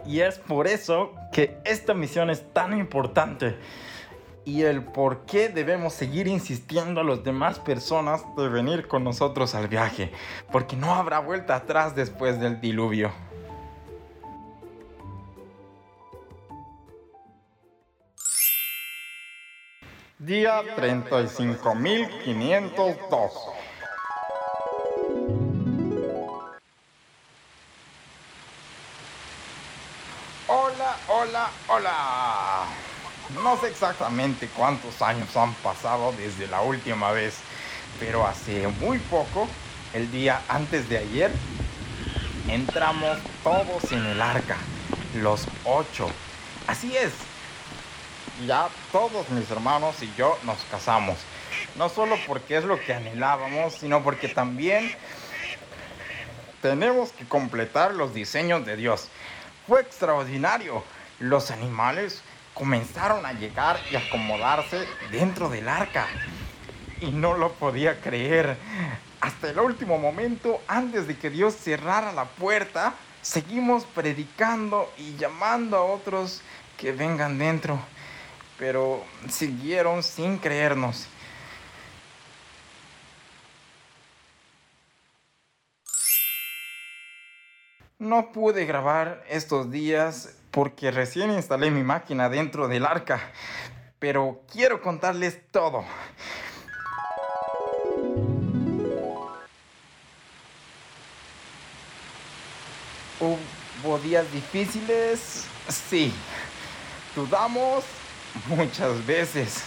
Y 0.04 0.20
es 0.20 0.38
por 0.38 0.66
eso 0.66 1.12
que 1.32 1.58
esta 1.64 1.94
misión 1.94 2.30
es 2.30 2.52
tan 2.52 2.76
importante. 2.76 3.56
Y 4.44 4.62
el 4.62 4.82
por 4.82 5.26
qué 5.26 5.48
debemos 5.48 5.92
seguir 5.92 6.26
insistiendo 6.26 7.02
a 7.02 7.04
las 7.04 7.22
demás 7.22 7.60
personas 7.60 8.22
de 8.36 8.48
venir 8.48 8.88
con 8.88 9.04
nosotros 9.04 9.54
al 9.54 9.68
viaje. 9.68 10.10
Porque 10.50 10.74
no 10.74 10.94
habrá 10.94 11.20
vuelta 11.20 11.54
atrás 11.54 11.94
después 11.94 12.40
del 12.40 12.60
diluvio. 12.60 13.12
Día 20.20 20.62
35502. 20.74 23.33
Hola, 30.48 30.96
hola, 31.07 31.50
hola. 31.68 32.64
No 33.44 33.61
sé 33.61 33.68
exactamente 33.68 34.48
cuántos 34.57 35.00
años 35.02 35.37
han 35.37 35.54
pasado 35.54 36.12
desde 36.18 36.48
la 36.48 36.62
última 36.62 37.12
vez, 37.12 37.38
pero 38.00 38.26
hace 38.26 38.66
muy 38.81 38.98
poco, 38.98 39.46
el 39.92 40.11
día 40.11 40.42
antes 40.48 40.88
de 40.88 40.98
ayer, 40.98 41.31
entramos 42.48 43.18
todos 43.44 43.92
en 43.92 44.04
el 44.04 44.20
arca, 44.20 44.57
los 45.14 45.46
ocho. 45.64 46.09
Así 46.66 46.96
es, 46.96 47.12
ya 48.46 48.68
todos 48.92 49.29
mis 49.31 49.51
hermanos 49.51 50.03
y 50.03 50.12
yo 50.16 50.38
nos 50.44 50.59
casamos. 50.70 51.16
No 51.77 51.88
solo 51.88 52.16
porque 52.27 52.57
es 52.57 52.64
lo 52.64 52.79
que 52.81 52.94
anhelábamos, 52.94 53.74
sino 53.74 54.03
porque 54.03 54.29
también 54.29 54.92
tenemos 56.62 57.12
que 57.12 57.24
completar 57.24 57.94
los 57.94 58.14
diseños 58.14 58.64
de 58.64 58.77
Dios. 58.77 59.09
Fue 59.66 59.81
extraordinario. 59.81 60.83
Los 61.18 61.51
animales 61.51 62.22
comenzaron 62.55 63.27
a 63.27 63.33
llegar 63.33 63.79
y 63.90 63.96
acomodarse 63.96 64.87
dentro 65.11 65.48
del 65.48 65.68
arca. 65.68 66.07
Y 67.01 67.11
no 67.11 67.35
lo 67.35 67.53
podía 67.53 68.01
creer. 68.01 68.57
Hasta 69.20 69.51
el 69.51 69.59
último 69.59 69.98
momento, 69.98 70.61
antes 70.68 71.07
de 71.07 71.16
que 71.16 71.31
Dios 71.31 71.55
cerrara 71.55 72.12
la 72.12 72.24
puerta, 72.24 72.94
seguimos 73.22 73.85
predicando 73.85 74.92
y 74.96 75.16
llamando 75.16 75.77
a 75.77 75.85
otros 75.85 76.40
que 76.77 76.92
vengan 76.92 77.38
dentro 77.38 77.81
pero 78.58 79.04
siguieron 79.28 80.02
sin 80.02 80.36
creernos. 80.38 81.06
No 87.98 88.30
pude 88.32 88.64
grabar 88.64 89.24
estos 89.28 89.70
días 89.70 90.36
porque 90.50 90.90
recién 90.90 91.30
instalé 91.30 91.70
mi 91.70 91.82
máquina 91.82 92.28
dentro 92.28 92.68
del 92.68 92.86
arca, 92.86 93.20
pero 93.98 94.42
quiero 94.52 94.80
contarles 94.80 95.40
todo. 95.50 95.84
¿Hubo 103.20 103.98
días 103.98 104.30
difíciles? 104.32 105.44
Sí. 105.68 106.12
Dudamos 107.16 107.84
muchas 108.46 109.04
veces. 109.06 109.62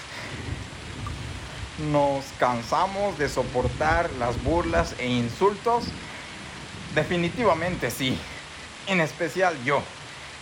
Nos 1.92 2.26
cansamos 2.40 3.18
de 3.18 3.30
soportar 3.30 4.12
las 4.20 4.42
burlas 4.44 4.94
e 5.00 5.08
insultos. 5.08 5.86
Definitivamente 6.94 7.90
sí, 7.90 8.18
en 8.88 9.02
especial 9.02 9.56
yo. 9.64 9.82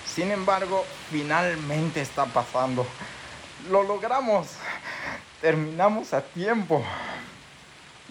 Sin 0.05 0.31
embargo, 0.31 0.83
finalmente 1.11 2.01
está 2.01 2.25
pasando. 2.25 2.85
Lo 3.69 3.83
logramos. 3.83 4.47
Terminamos 5.41 6.13
a 6.13 6.21
tiempo. 6.21 6.83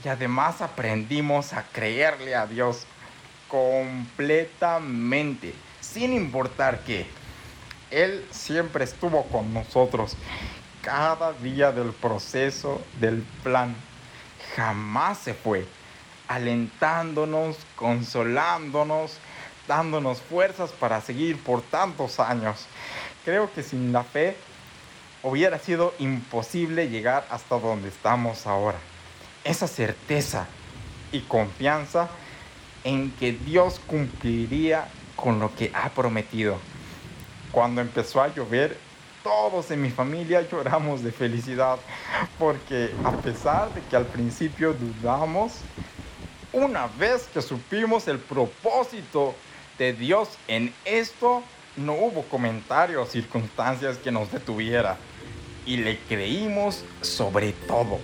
Y 0.03 0.09
además 0.09 0.63
aprendimos 0.63 1.53
a 1.53 1.65
creerle 1.65 2.37
a 2.37 2.47
Dios 2.47 2.87
completamente, 3.49 5.53
sin 5.81 6.13
importar 6.13 6.85
qué. 6.85 7.18
Él 7.91 8.27
siempre 8.31 8.85
estuvo 8.85 9.25
con 9.25 9.55
nosotros 9.55 10.17
cada 10.83 11.33
día 11.33 11.73
del 11.73 11.93
proceso, 11.93 12.83
del 13.01 13.23
plan. 13.43 13.75
Jamás 14.57 15.19
se 15.19 15.35
fue, 15.35 15.67
alentándonos, 16.29 17.57
consolándonos, 17.77 19.19
dándonos 19.67 20.21
fuerzas 20.21 20.71
para 20.73 21.01
seguir 21.01 21.43
por 21.43 21.63
tantos 21.63 22.21
años. 22.21 22.67
Creo 23.25 23.53
que 23.53 23.63
sin 23.63 23.93
la 23.93 24.05
fe 24.05 24.37
hubiera 25.23 25.59
sido 25.59 25.95
imposible 25.99 26.89
llegar 26.89 27.27
hasta 27.31 27.59
donde 27.59 27.89
estamos 27.89 28.47
ahora. 28.47 28.79
Esa 29.45 29.67
certeza 29.67 30.47
y 31.13 31.21
confianza 31.21 32.09
en 32.85 33.11
que 33.13 33.33
Dios 33.33 33.81
cumpliría 33.87 34.89
con 35.17 35.41
lo 35.41 35.55
que 35.55 35.71
ha 35.75 35.89
prometido. 35.91 36.59
Cuando 37.53 37.81
empezó 37.81 38.23
a 38.23 38.33
llover, 38.35 38.77
todos 39.23 39.71
en 39.71 39.83
mi 39.83 39.91
familia 39.91 40.47
lloramos 40.49 41.03
de 41.03 41.13
felicidad, 41.13 41.79
porque 42.39 42.91
a 43.05 43.13
pesar 43.13 43.73
de 43.75 43.81
que 43.83 43.97
al 43.97 44.07
principio 44.07 44.75
dudamos, 44.75 45.55
una 46.53 46.87
vez 46.87 47.29
que 47.33 47.43
supimos 47.43 48.09
el 48.09 48.19
propósito 48.19 49.35
de 49.79 49.93
Dios 49.93 50.31
en 50.47 50.73
esto, 50.85 51.43
no 51.77 51.93
hubo 51.93 52.23
comentarios 52.23 53.09
o 53.09 53.11
circunstancias 53.11 53.99
que 53.99 54.11
nos 54.11 54.31
detuviera. 54.33 54.97
Y 55.67 55.77
le 55.77 55.99
creímos 55.99 56.85
sobre 57.03 57.53
todo, 57.53 57.99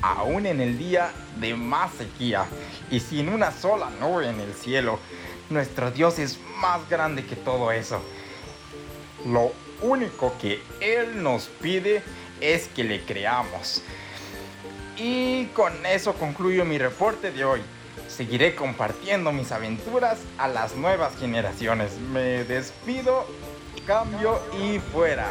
aún 0.00 0.46
en 0.46 0.60
el 0.60 0.78
día 0.78 1.10
de 1.40 1.54
más 1.54 1.92
sequía 1.94 2.46
y 2.90 3.00
sin 3.00 3.28
una 3.28 3.50
sola 3.50 3.90
nube 4.00 4.28
en 4.28 4.40
el 4.40 4.54
cielo. 4.54 5.00
Nuestro 5.50 5.90
Dios 5.90 6.18
es 6.18 6.38
más 6.60 6.88
grande 6.88 7.26
que 7.26 7.34
todo 7.36 7.72
eso. 7.72 8.00
Lo 9.24 9.52
único 9.80 10.34
que 10.40 10.60
Él 10.80 11.22
nos 11.22 11.46
pide 11.46 12.02
es 12.40 12.68
que 12.68 12.84
le 12.84 13.02
creamos. 13.02 13.82
Y 14.96 15.46
con 15.46 15.72
eso 15.86 16.14
concluyo 16.14 16.64
mi 16.64 16.78
reporte 16.78 17.30
de 17.32 17.44
hoy. 17.44 17.60
Seguiré 18.08 18.54
compartiendo 18.54 19.32
mis 19.32 19.50
aventuras 19.50 20.18
a 20.38 20.46
las 20.46 20.76
nuevas 20.76 21.16
generaciones. 21.18 21.98
Me 22.12 22.44
despido, 22.44 23.26
cambio 23.86 24.40
y 24.60 24.78
fuera. 24.78 25.26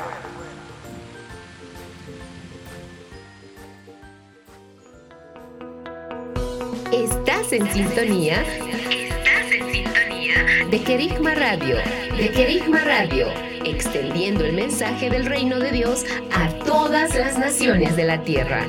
Estás 6.92 7.52
en 7.54 7.72
sintonía. 7.72 8.42
Estás 8.42 9.52
en 9.52 9.72
sintonía 9.72 10.68
de 10.70 10.84
Kerigma 10.84 11.36
Radio. 11.36 11.78
De 12.18 12.32
Kerigma 12.32 12.80
Radio 12.80 13.43
extendiendo 13.66 14.46
el 14.46 14.54
mensaje 14.54 15.10
del 15.10 15.26
reino 15.26 15.60
de 15.60 15.72
Dios 15.72 16.06
a 16.32 16.50
todas 16.66 17.16
las 17.16 17.38
naciones 17.38 17.96
de 17.96 18.04
la 18.04 18.24
tierra. 18.24 18.68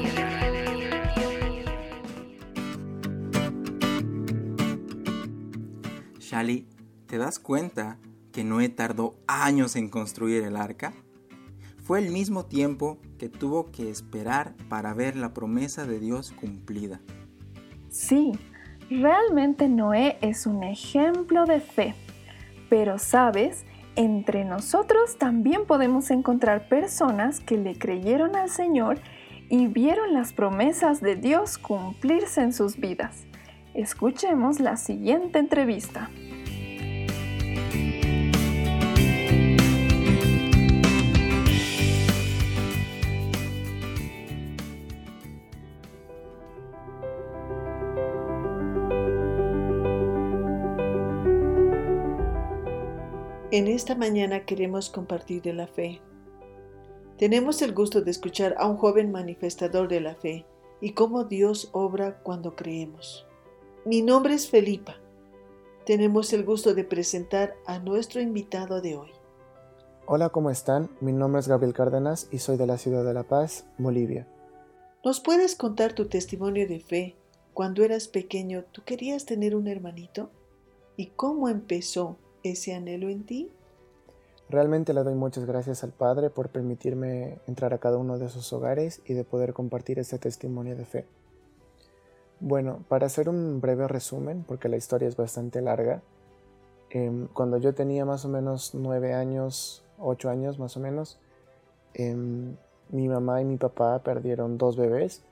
Shali, 6.19 6.67
¿te 7.07 7.19
das 7.19 7.39
cuenta 7.39 7.99
que 8.33 8.45
Noé 8.45 8.69
tardó 8.69 9.17
años 9.27 9.77
en 9.77 9.89
construir 9.89 10.43
el 10.43 10.57
arca? 10.57 10.93
Fue 11.85 11.99
el 11.99 12.11
mismo 12.11 12.47
tiempo 12.47 12.99
que 13.19 13.29
tuvo 13.29 13.71
que 13.71 13.91
esperar 13.91 14.55
para 14.69 14.95
ver 14.95 15.17
la 15.17 15.35
promesa 15.35 15.87
de 15.87 16.01
Dios 16.01 16.33
cumplida. 16.33 17.01
Sí, 17.91 18.33
realmente 18.91 19.69
Noé 19.69 20.19
es 20.23 20.47
un 20.47 20.65
ejemplo 20.65 21.45
de 21.45 21.61
fe. 21.61 21.95
Pero 22.71 22.99
sabes, 22.99 23.65
entre 23.97 24.45
nosotros 24.45 25.19
también 25.19 25.67
podemos 25.67 26.11
encontrar 26.11 26.69
personas 26.69 27.41
que 27.41 27.57
le 27.57 27.77
creyeron 27.79 28.37
al 28.37 28.51
Señor 28.51 28.99
y 29.49 29.67
vieron 29.67 30.13
las 30.13 30.33
promesas 30.33 31.01
de 31.01 31.17
Dios 31.17 31.59
cumplirse 31.59 32.43
en 32.43 32.53
sus 32.53 32.77
vidas. 32.77 33.25
Escuchemos 33.75 34.61
la 34.61 34.77
siguiente 34.77 35.39
entrevista. 35.39 36.09
En 53.55 53.69
esta 53.69 53.95
mañana 53.95 54.47
queremos 54.47 54.91
compartir 54.91 55.41
de 55.41 55.53
la 55.53 55.69
fe. 55.69 56.01
Tenemos 57.19 57.63
el 57.63 57.73
gusto 57.73 58.01
de 58.01 58.11
escuchar 58.11 58.57
a 58.59 58.67
un 58.67 58.77
joven 58.77 59.13
manifestador 59.13 59.87
de 59.87 60.01
la 60.01 60.17
fe 60.17 60.45
y 60.81 60.91
cómo 60.91 61.23
Dios 61.23 61.71
obra 61.71 62.21
cuando 62.25 62.57
creemos. 62.57 63.29
Mi 63.85 64.03
nombre 64.03 64.35
es 64.35 64.51
Felipa. 64.51 64.97
Tenemos 65.87 66.33
el 66.33 66.45
gusto 66.45 66.75
de 66.75 66.83
presentar 66.83 67.55
a 67.65 67.79
nuestro 67.79 68.21
invitado 68.21 68.81
de 68.81 68.97
hoy. 68.97 69.11
Hola, 70.07 70.31
¿cómo 70.31 70.51
están? 70.51 70.91
Mi 71.01 71.13
nombre 71.13 71.39
es 71.39 71.47
Gabriel 71.47 71.75
Cárdenas 71.75 72.27
y 72.33 72.39
soy 72.39 72.57
de 72.57 72.67
la 72.67 72.77
ciudad 72.77 73.05
de 73.05 73.15
La 73.15 73.23
Paz, 73.23 73.67
Bolivia. 73.79 74.27
¿Nos 75.05 75.21
puedes 75.21 75.55
contar 75.55 75.93
tu 75.93 76.09
testimonio 76.09 76.67
de 76.67 76.81
fe? 76.81 77.15
Cuando 77.53 77.85
eras 77.85 78.09
pequeño, 78.09 78.65
¿tú 78.73 78.83
querías 78.85 79.27
tener 79.27 79.55
un 79.55 79.69
hermanito? 79.69 80.31
¿Y 80.97 81.11
cómo 81.15 81.49
empezó 81.49 82.17
ese 82.45 82.75
anhelo 82.75 83.09
en 83.09 83.25
ti? 83.25 83.51
Realmente 84.51 84.93
le 84.93 85.03
doy 85.03 85.15
muchas 85.15 85.47
gracias 85.47 85.83
al 85.83 85.93
Padre 85.93 86.31
por 86.31 86.51
permitirme 86.51 87.39
entrar 87.47 87.73
a 87.73 87.79
cada 87.79 87.97
uno 87.97 88.19
de 88.19 88.29
sus 88.29 88.53
hogares 88.53 89.01
y 89.07 89.15
de 89.15 89.25
poder 89.25 89.55
compartir 89.55 89.99
este 89.99 90.19
testimonio 90.19 90.77
de 90.77 90.85
fe. 90.85 91.07
Bueno, 92.41 92.85
para 92.89 93.07
hacer 93.07 93.29
un 93.29 93.61
breve 93.61 93.89
resumen, 93.89 94.45
porque 94.47 94.69
la 94.69 94.77
historia 94.77 95.09
es 95.09 95.17
bastante 95.17 95.63
larga, 95.63 96.03
em, 96.91 97.27
cuando 97.29 97.57
yo 97.57 97.75
tenía 97.75 98.05
más 98.05 98.27
o 98.27 98.29
menos 98.29 98.75
nueve 98.75 99.15
años, 99.15 99.83
ocho 99.99 100.29
años 100.29 100.59
más 100.59 100.77
o 100.77 100.81
menos, 100.81 101.19
em, 101.95 102.57
mi 102.91 103.09
mamá 103.09 103.41
y 103.41 103.47
mi 103.47 103.57
papá 103.57 104.01
perdieron 104.01 104.59
dos 104.59 104.77
bebés, 104.77 105.23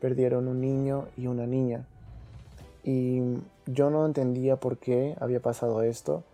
perdieron 0.00 0.48
un 0.48 0.60
niño 0.60 1.06
y 1.16 1.28
una 1.28 1.46
niña. 1.46 1.86
Y 2.82 3.22
yo 3.66 3.90
no 3.90 4.04
entendía 4.04 4.56
por 4.56 4.78
qué 4.78 5.14
había 5.20 5.40
pasado 5.40 5.82
esto 5.82 6.24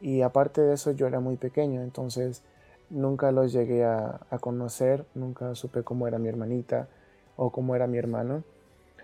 y 0.00 0.22
aparte 0.22 0.60
de 0.62 0.74
eso 0.74 0.92
yo 0.92 1.06
era 1.06 1.20
muy 1.20 1.36
pequeño, 1.36 1.82
entonces 1.82 2.42
nunca 2.88 3.30
los 3.32 3.52
llegué 3.52 3.84
a, 3.84 4.20
conocer, 4.40 5.06
nunca 5.14 5.54
supe 5.54 5.82
cómo 5.82 6.08
era 6.08 6.18
mi 6.18 6.28
hermanita 6.28 6.88
o 7.36 7.50
cómo 7.50 7.76
era 7.76 7.86
mi 7.86 7.98
hermano. 7.98 8.42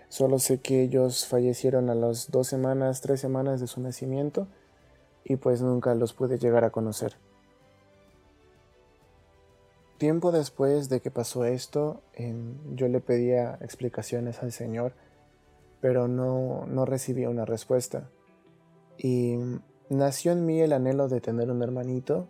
Solo 0.09 0.39
sé 0.39 0.59
que 0.59 0.83
ellos 0.83 1.27
fallecieron 1.27 1.89
a 1.89 1.95
las 1.95 2.31
dos 2.31 2.47
semanas, 2.47 3.01
tres 3.01 3.19
semanas 3.19 3.59
de 3.59 3.67
su 3.67 3.81
nacimiento 3.81 4.47
y 5.23 5.35
pues 5.35 5.61
nunca 5.61 5.95
los 5.95 6.13
pude 6.13 6.37
llegar 6.37 6.63
a 6.63 6.69
conocer. 6.69 7.15
Tiempo 9.97 10.31
después 10.31 10.89
de 10.89 11.01
que 11.01 11.09
pasó 11.09 11.43
esto, 11.45 12.01
yo 12.75 12.87
le 12.87 12.99
pedía 12.99 13.57
explicaciones 13.61 14.43
al 14.43 14.51
Señor, 14.51 14.93
pero 15.81 16.07
no, 16.07 16.65
no 16.67 16.85
recibía 16.85 17.29
una 17.29 17.45
respuesta. 17.45 18.09
Y 18.97 19.37
nació 19.89 20.31
en 20.31 20.45
mí 20.45 20.61
el 20.61 20.73
anhelo 20.73 21.07
de 21.07 21.21
tener 21.21 21.49
un 21.51 21.61
hermanito 21.61 22.27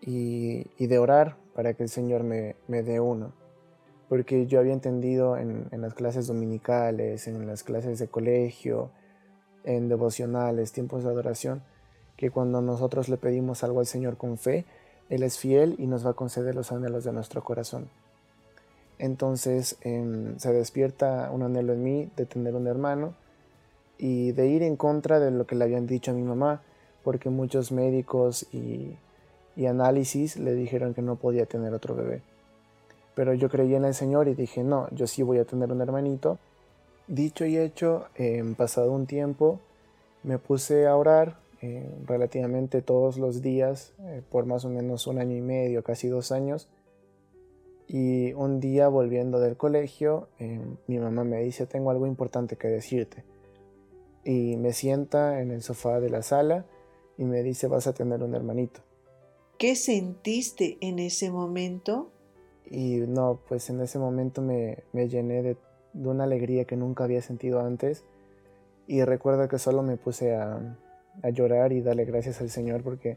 y, 0.00 0.64
de 0.78 0.98
orar 0.98 1.36
para 1.54 1.74
que 1.74 1.82
el 1.82 1.88
Señor 1.88 2.22
me, 2.22 2.56
dé 2.68 3.00
uno. 3.00 3.32
Porque 4.08 4.46
yo 4.46 4.60
había 4.60 4.72
entendido 4.72 5.36
en, 5.36 5.68
las 5.72 5.94
clases 5.94 6.26
dominicales, 6.26 7.26
en 7.26 7.46
las 7.46 7.64
clases 7.64 7.98
de 7.98 8.08
colegio, 8.08 8.90
en 9.64 9.88
devocionales, 9.88 10.72
tiempos 10.72 11.02
de 11.02 11.10
adoración, 11.10 11.62
que 12.16 12.30
cuando 12.30 12.62
nosotros 12.62 13.08
le 13.08 13.16
pedimos 13.16 13.64
algo 13.64 13.80
al 13.80 13.86
Señor 13.86 14.16
con 14.16 14.38
fe, 14.38 14.64
Él 15.10 15.22
es 15.22 15.38
fiel 15.38 15.74
y 15.78 15.86
nos 15.86 16.06
va 16.06 16.10
a 16.10 16.14
conceder 16.14 16.54
los 16.54 16.70
anhelos 16.70 17.04
de 17.04 17.12
nuestro 17.12 17.42
corazón. 17.42 17.88
Entonces 18.98 19.76
em, 19.82 20.38
se 20.38 20.52
despierta 20.52 21.30
un 21.30 21.42
anhelo 21.42 21.74
en 21.74 21.82
mí 21.82 22.10
de 22.16 22.24
tener 22.24 22.54
un 22.54 22.66
hermano 22.66 23.14
y 23.98 24.32
de 24.32 24.46
ir 24.46 24.62
en 24.62 24.76
contra 24.76 25.20
de 25.20 25.30
lo 25.30 25.46
que 25.46 25.54
le 25.54 25.64
habían 25.64 25.86
dicho 25.86 26.10
a 26.10 26.14
mi 26.14 26.22
mamá, 26.22 26.62
porque 27.06 27.30
muchos 27.30 27.70
médicos 27.70 28.48
y, 28.52 28.96
análisis 29.64 30.36
le 30.36 30.56
dijeron 30.56 30.92
que 30.92 31.02
no 31.02 31.14
podía 31.14 31.46
tener 31.46 31.72
otro 31.72 31.94
bebé. 31.94 32.20
Pero 33.14 33.32
yo 33.32 33.48
creí 33.48 33.76
en 33.76 33.84
el 33.84 33.94
Señor 33.94 34.26
y 34.26 34.34
dije, 34.34 34.64
no, 34.64 34.88
yo 34.90 35.06
sí 35.06 35.22
voy 35.22 35.38
a 35.38 35.44
tener 35.44 35.70
un 35.70 35.80
hermanito. 35.80 36.40
Dicho 37.06 37.46
y 37.46 37.58
hecho, 37.58 38.06
en 38.16 38.56
pasado 38.56 38.90
un 38.90 39.06
tiempo, 39.06 39.60
me 40.24 40.38
puse 40.38 40.88
a 40.88 40.96
orar 40.96 41.36
eh, 41.62 41.88
relativamente 42.06 42.82
todos 42.82 43.18
los 43.18 43.40
días, 43.40 43.92
eh, 44.00 44.22
por 44.28 44.44
más 44.46 44.64
o 44.64 44.68
menos 44.68 45.06
un 45.06 45.20
año 45.20 45.36
y 45.36 45.42
medio, 45.42 45.84
casi 45.84 46.08
dos 46.08 46.32
años. 46.32 46.66
Y 47.86 48.32
un 48.32 48.58
día 48.58 48.88
volviendo 48.88 49.38
del 49.38 49.56
colegio, 49.56 50.26
eh, 50.40 50.60
mi 50.88 50.98
mamá 50.98 51.22
me 51.22 51.40
dice, 51.40 51.66
tengo 51.66 51.92
algo 51.92 52.08
importante 52.08 52.56
que 52.56 52.66
decirte. 52.66 53.22
Y 54.24 54.56
me 54.56 54.72
sienta 54.72 55.40
en 55.40 55.52
el 55.52 55.62
sofá 55.62 56.00
de 56.00 56.10
la 56.10 56.22
sala 56.22 56.64
y 57.18 57.24
me 57.24 57.42
dice 57.42 57.66
vas 57.66 57.86
a 57.86 57.94
tener 57.94 58.22
un 58.22 58.34
hermanito. 58.34 58.80
¿Qué 59.58 59.74
sentiste 59.74 60.76
en 60.80 60.98
ese 60.98 61.30
momento? 61.30 62.10
Y 62.70 62.96
no, 63.08 63.40
pues 63.48 63.70
en 63.70 63.80
ese 63.80 63.98
momento 63.98 64.42
me, 64.42 64.84
llené 64.92 65.42
de, 65.42 65.56
una 65.94 66.24
alegría 66.24 66.66
que 66.66 66.76
nunca 66.76 67.04
había 67.04 67.22
sentido 67.22 67.60
antes 67.60 68.04
y 68.86 69.02
recuerdo 69.04 69.48
que 69.48 69.58
solo 69.58 69.82
me 69.82 69.96
puse 69.96 70.34
a, 70.34 70.76
llorar 71.32 71.72
y 71.72 71.80
darle 71.80 72.04
gracias 72.04 72.42
al 72.42 72.50
Señor 72.50 72.82
porque 72.82 73.16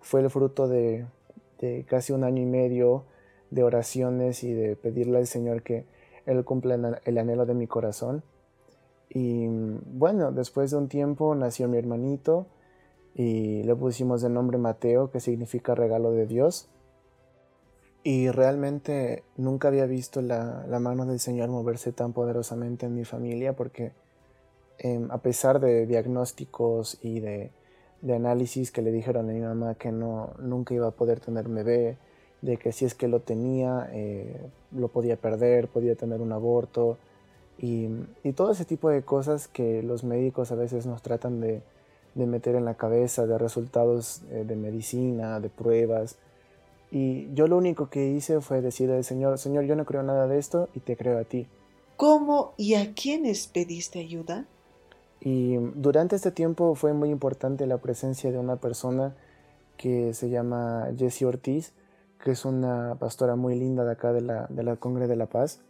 fue 0.00 0.20
el 0.20 0.28
fruto 0.28 0.66
de, 0.66 1.06
de 1.60 1.84
casi 1.88 2.12
un 2.12 2.24
año 2.24 2.42
y 2.42 2.46
medio 2.46 3.04
de 3.52 3.62
oraciones 3.62 4.42
y 4.42 4.52
de 4.52 4.74
pedirle 4.74 5.18
al 5.18 5.28
Señor 5.28 5.62
que 5.62 5.86
Él 6.26 6.44
cumpla 6.44 7.00
el 7.04 7.18
anhelo 7.18 7.46
de 7.46 7.54
mi 7.54 7.68
corazón. 7.68 8.24
Y 9.08 9.46
bueno, 9.46 10.32
después 10.32 10.72
de 10.72 10.78
un 10.78 10.88
tiempo 10.88 11.34
nació 11.36 11.68
mi 11.68 11.78
hermanito 11.78 12.48
y 13.18 13.64
le 13.64 13.74
pusimos 13.74 14.22
de 14.22 14.30
nombre 14.30 14.58
Mateo, 14.58 15.10
que 15.10 15.18
significa 15.18 15.74
regalo 15.74 16.12
de 16.12 16.26
Dios. 16.26 16.68
Y 18.04 18.30
realmente 18.30 19.24
nunca 19.36 19.66
había 19.68 19.86
visto 19.86 20.22
la, 20.22 20.64
mano 20.80 21.04
del 21.04 21.18
Señor 21.18 21.48
moverse 21.48 21.90
tan 21.90 22.12
poderosamente 22.12 22.86
en 22.86 22.94
mi 22.94 23.04
familia 23.04 23.56
porque 23.56 23.90
em, 24.78 25.10
a 25.10 25.18
pesar 25.18 25.58
de 25.58 25.84
diagnósticos 25.86 26.98
y 27.02 27.18
de, 27.18 27.50
análisis 28.08 28.70
que 28.70 28.82
le 28.82 28.92
dijeron 28.92 29.28
a 29.28 29.32
mi 29.32 29.40
mamá 29.40 29.74
que 29.74 29.90
no, 29.90 30.34
nunca 30.38 30.72
iba 30.74 30.86
a 30.86 30.92
poder 30.92 31.18
tener 31.18 31.48
bebé, 31.48 31.98
de 32.40 32.56
que 32.56 32.70
si 32.70 32.84
es 32.84 32.94
que 32.94 33.08
lo 33.08 33.18
tenía, 33.18 33.90
eh, 33.92 34.48
lo 34.70 34.86
podía 34.86 35.16
perder, 35.16 35.66
podía 35.66 35.96
tener 35.96 36.20
un 36.20 36.30
aborto 36.30 36.98
y, 37.58 37.88
y 38.22 38.32
todo 38.32 38.52
ese 38.52 38.64
tipo 38.64 38.90
de 38.90 39.02
cosas 39.02 39.48
que 39.48 39.82
los 39.82 40.04
médicos 40.04 40.52
a 40.52 40.54
veces 40.54 40.86
nos 40.86 41.02
tratan 41.02 41.40
de, 41.40 41.62
de 42.18 42.26
meter 42.26 42.56
en 42.56 42.64
la 42.64 42.74
cabeza, 42.74 43.26
de 43.26 43.38
resultados 43.38 44.22
eh, 44.30 44.44
de 44.46 44.56
medicina, 44.56 45.40
de 45.40 45.48
pruebas. 45.48 46.16
Y 46.90 47.32
yo 47.32 47.46
lo 47.46 47.56
único 47.56 47.90
que 47.90 48.08
hice 48.08 48.40
fue 48.40 48.60
decirle 48.60 48.96
al 48.96 49.04
Señor, 49.04 49.38
Señor, 49.38 49.64
yo 49.64 49.76
no 49.76 49.84
creo 49.84 50.02
nada 50.02 50.26
de 50.26 50.38
esto 50.38 50.68
y 50.74 50.80
te 50.80 50.96
creo 50.96 51.18
a 51.18 51.24
ti. 51.24 51.46
¿Cómo 51.96 52.54
y 52.56 52.74
a 52.74 52.92
quiénes 52.94 53.46
pediste 53.46 54.00
ayuda? 54.00 54.46
Y 55.20 55.56
durante 55.74 56.16
este 56.16 56.30
tiempo 56.30 56.74
fue 56.74 56.92
muy 56.92 57.10
importante 57.10 57.66
la 57.66 57.78
presencia 57.78 58.32
de 58.32 58.38
una 58.38 58.56
persona 58.56 59.14
que 59.76 60.12
se 60.12 60.28
llama 60.28 60.88
Jessie 60.96 61.26
Ortiz, 61.26 61.72
que 62.22 62.32
es 62.32 62.44
una 62.44 62.96
pastora 62.98 63.36
muy 63.36 63.56
linda 63.56 63.84
de 63.84 63.92
acá 63.92 64.12
de 64.12 64.22
la, 64.22 64.46
de 64.48 64.62
la 64.64 64.76
Congre 64.76 65.06
de 65.06 65.16
la 65.16 65.26
Paz, 65.26 65.60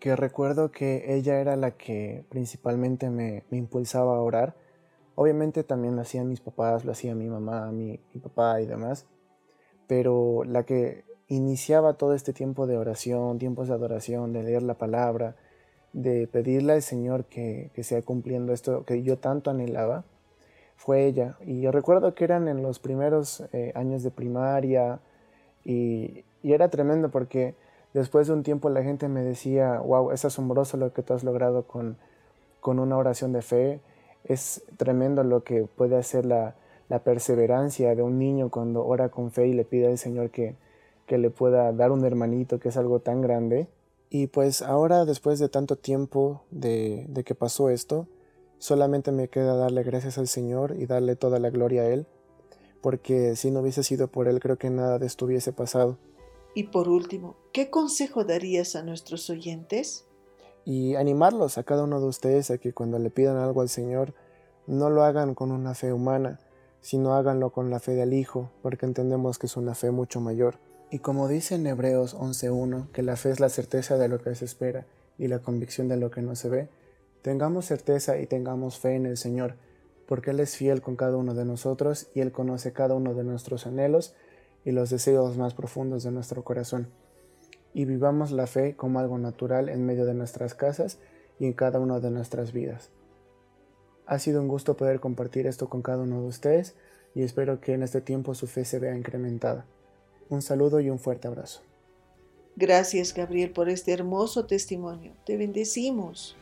que 0.00 0.16
recuerdo 0.16 0.72
que 0.72 1.14
ella 1.14 1.40
era 1.40 1.54
la 1.54 1.72
que 1.72 2.24
principalmente 2.28 3.08
me, 3.08 3.44
me 3.50 3.58
impulsaba 3.58 4.16
a 4.16 4.20
orar 4.20 4.54
Obviamente 5.14 5.62
también 5.62 5.96
lo 5.96 6.02
hacían 6.02 6.28
mis 6.28 6.40
papás, 6.40 6.84
lo 6.84 6.92
hacía 6.92 7.14
mi 7.14 7.28
mamá, 7.28 7.70
mi, 7.70 7.98
papá 8.22 8.60
y 8.60 8.66
demás, 8.66 9.06
pero 9.86 10.44
la 10.44 10.64
que 10.64 11.04
iniciaba 11.28 11.94
todo 11.94 12.14
este 12.14 12.32
tiempo 12.32 12.66
de 12.66 12.78
oración, 12.78 13.38
tiempos 13.38 13.68
de 13.68 13.74
adoración, 13.74 14.32
de 14.32 14.42
leer 14.42 14.62
la 14.62 14.74
palabra, 14.74 15.36
de 15.92 16.26
pedirle 16.26 16.72
al 16.74 16.82
Señor 16.82 17.26
que, 17.26 17.70
que 17.74 17.84
sea 17.84 18.00
cumpliendo 18.02 18.52
esto 18.52 18.84
que 18.84 19.02
yo 19.02 19.18
tanto 19.18 19.50
anhelaba, 19.50 20.04
fue 20.76 21.06
ella. 21.06 21.36
Y 21.46 21.60
yo 21.60 21.70
recuerdo 21.70 22.14
que 22.14 22.24
eran 22.24 22.48
en 22.48 22.62
los 22.62 22.78
primeros 22.78 23.44
eh, 23.52 23.72
años 23.74 24.02
de 24.02 24.10
primaria 24.10 25.00
y, 25.64 26.24
y, 26.42 26.54
era 26.54 26.70
tremendo 26.70 27.10
porque 27.10 27.54
después 27.94 28.26
de 28.26 28.32
un 28.32 28.42
tiempo 28.42 28.70
la 28.70 28.82
gente 28.82 29.08
me 29.08 29.22
decía, 29.22 29.78
wow, 29.78 30.10
es 30.10 30.24
asombroso 30.24 30.76
lo 30.78 30.92
que 30.92 31.02
tú 31.02 31.12
has 31.14 31.22
logrado 31.22 31.66
con, 31.66 31.98
con 32.60 32.78
una 32.78 32.96
oración 32.96 33.32
de 33.32 33.42
fe 33.42 33.80
es 34.24 34.62
tremendo 34.76 35.24
lo 35.24 35.44
que 35.44 35.64
puede 35.64 35.96
hacer 35.96 36.26
la, 36.26 36.56
perseverancia 37.04 37.94
de 37.94 38.02
un 38.02 38.18
niño 38.18 38.50
cuando 38.50 38.84
ora 38.84 39.08
con 39.08 39.30
fe 39.30 39.46
y 39.46 39.54
le 39.54 39.64
pide 39.64 39.86
al 39.86 39.96
Señor 39.96 40.30
que, 40.30 40.56
le 41.08 41.30
pueda 41.30 41.72
dar 41.72 41.90
un 41.90 42.04
hermanito, 42.04 42.58
que 42.58 42.70
es 42.70 42.76
algo 42.76 43.00
tan 43.00 43.20
grande. 43.20 43.68
Y 44.08 44.26
pues 44.26 44.62
ahora, 44.62 45.04
después 45.04 45.38
de 45.38 45.48
tanto 45.48 45.76
tiempo 45.76 46.42
de, 46.50 47.06
de 47.08 47.24
que 47.24 47.34
pasó 47.34 47.70
esto, 47.70 48.08
solamente 48.58 49.10
me 49.10 49.28
queda 49.28 49.56
darle 49.56 49.82
gracias 49.82 50.18
al 50.18 50.28
Señor 50.28 50.74
y 50.78 50.86
darle 50.86 51.16
toda 51.16 51.38
la 51.38 51.50
gloria 51.50 51.82
a 51.82 51.88
Él, 51.88 52.06
porque 52.80 53.36
si 53.36 53.50
no 53.50 53.60
hubiese 53.60 53.82
sido 53.82 54.08
por 54.08 54.28
Él, 54.28 54.40
creo 54.40 54.56
que 54.56 54.70
nada 54.70 54.98
de 54.98 55.06
esto 55.06 55.26
hubiese 55.26 55.52
pasado. 55.52 55.98
Y 56.54 56.64
por 56.64 56.88
último, 56.88 57.36
¿qué 57.52 57.70
consejo 57.70 58.24
darías 58.24 58.76
a 58.76 58.82
nuestros 58.82 59.30
oyentes? 59.30 60.06
Y 60.64 60.94
animarlos 60.94 61.58
a 61.58 61.64
cada 61.64 61.84
uno 61.84 62.00
de 62.00 62.06
ustedes 62.06 62.50
a 62.50 62.58
que 62.58 62.72
cuando 62.72 62.98
le 62.98 63.10
pidan 63.10 63.36
algo 63.36 63.60
al 63.60 63.68
Señor 63.68 64.14
no 64.66 64.90
lo 64.90 65.02
hagan 65.02 65.34
con 65.34 65.50
una 65.50 65.74
fe 65.74 65.92
humana, 65.92 66.38
sino 66.80 67.14
háganlo 67.14 67.50
con 67.50 67.70
la 67.70 67.80
fe 67.80 67.92
del 67.92 68.12
Hijo, 68.12 68.50
porque 68.62 68.86
entendemos 68.86 69.38
que 69.38 69.46
es 69.46 69.56
una 69.56 69.74
fe 69.74 69.90
mucho 69.90 70.20
mayor. 70.20 70.58
Y 70.90 70.98
como 70.98 71.28
dice 71.28 71.54
en 71.54 71.66
Hebreos 71.66 72.16
11.1, 72.16 72.90
que 72.92 73.02
la 73.02 73.16
fe 73.16 73.30
es 73.30 73.40
la 73.40 73.48
certeza 73.48 73.98
de 73.98 74.08
lo 74.08 74.20
que 74.20 74.34
se 74.34 74.44
espera 74.44 74.86
y 75.18 75.28
la 75.28 75.40
convicción 75.40 75.88
de 75.88 75.96
lo 75.96 76.10
que 76.10 76.22
no 76.22 76.36
se 76.36 76.48
ve, 76.48 76.68
tengamos 77.22 77.66
certeza 77.66 78.18
y 78.18 78.26
tengamos 78.26 78.78
fe 78.78 78.94
en 78.94 79.06
el 79.06 79.16
Señor, 79.16 79.56
porque 80.06 80.30
Él 80.30 80.40
es 80.40 80.56
fiel 80.56 80.82
con 80.82 80.96
cada 80.96 81.16
uno 81.16 81.34
de 81.34 81.44
nosotros 81.44 82.08
y 82.14 82.20
Él 82.20 82.32
conoce 82.32 82.72
cada 82.72 82.94
uno 82.94 83.14
de 83.14 83.24
nuestros 83.24 83.66
anhelos 83.66 84.14
y 84.64 84.72
los 84.72 84.90
deseos 84.90 85.36
más 85.36 85.54
profundos 85.54 86.02
de 86.02 86.10
nuestro 86.10 86.44
corazón. 86.44 86.88
Y 87.74 87.84
vivamos 87.84 88.30
la 88.32 88.46
fe 88.46 88.76
como 88.76 88.98
algo 88.98 89.18
natural 89.18 89.68
en 89.68 89.86
medio 89.86 90.04
de 90.04 90.14
nuestras 90.14 90.54
casas 90.54 90.98
y 91.38 91.46
en 91.46 91.52
cada 91.52 91.80
una 91.80 92.00
de 92.00 92.10
nuestras 92.10 92.52
vidas. 92.52 92.90
Ha 94.06 94.18
sido 94.18 94.40
un 94.40 94.48
gusto 94.48 94.76
poder 94.76 95.00
compartir 95.00 95.46
esto 95.46 95.68
con 95.68 95.82
cada 95.82 96.02
uno 96.02 96.20
de 96.20 96.28
ustedes 96.28 96.74
y 97.14 97.22
espero 97.22 97.60
que 97.60 97.74
en 97.74 97.82
este 97.82 98.00
tiempo 98.00 98.34
su 98.34 98.46
fe 98.46 98.64
se 98.64 98.78
vea 98.78 98.96
incrementada. 98.96 99.64
Un 100.28 100.42
saludo 100.42 100.80
y 100.80 100.90
un 100.90 100.98
fuerte 100.98 101.28
abrazo. 101.28 101.60
Gracias, 102.56 103.14
Gabriel, 103.14 103.50
por 103.50 103.68
este 103.68 103.92
hermoso 103.92 104.44
testimonio. 104.46 105.12
Te 105.24 105.36
bendecimos. 105.36 106.36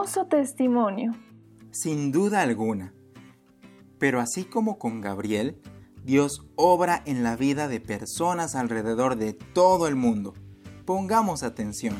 Hermoso 0.00 0.24
testimonio. 0.28 1.12
Sin 1.72 2.10
duda 2.10 2.40
alguna. 2.40 2.94
Pero 3.98 4.18
así 4.18 4.44
como 4.44 4.78
con 4.78 5.02
Gabriel, 5.02 5.60
Dios 6.04 6.46
obra 6.56 7.02
en 7.04 7.22
la 7.22 7.36
vida 7.36 7.68
de 7.68 7.80
personas 7.80 8.54
alrededor 8.54 9.16
de 9.16 9.34
todo 9.34 9.86
el 9.86 9.96
mundo. 9.96 10.32
Pongamos 10.86 11.42
atención. 11.42 11.96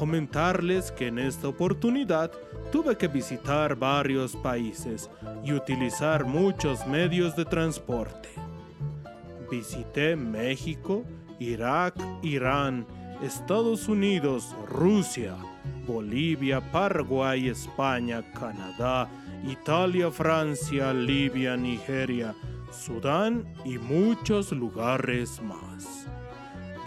Comentarles 0.06 0.91
que 0.91 1.08
en 1.08 1.18
esta 1.18 1.47
oportunidad 1.47 2.32
tuve 2.72 2.95
que 2.95 3.08
visitar 3.08 3.76
varios 3.76 4.36
países 4.36 5.10
y 5.43 5.51
utilizar 5.51 6.26
muchos 6.26 6.86
medios 6.86 7.36
de 7.36 7.43
transporte. 7.43 8.30
Visité 9.49 10.16
México, 10.16 11.03
Irak, 11.39 11.95
Irán, 12.22 12.86
Estados 13.24 13.88
Unidos, 13.88 14.56
Rusia, 14.70 15.36
Bolivia, 15.88 16.62
Paraguay, 16.72 17.49
España, 17.49 18.22
Canadá, 18.34 19.10
Italia, 19.49 20.12
Francia, 20.12 20.93
Libia, 20.93 21.58
Nigeria, 21.58 22.36
Sudán 22.70 23.43
y 23.66 23.80
muchos 23.80 24.51
lugares 24.51 25.41
más. 25.41 25.94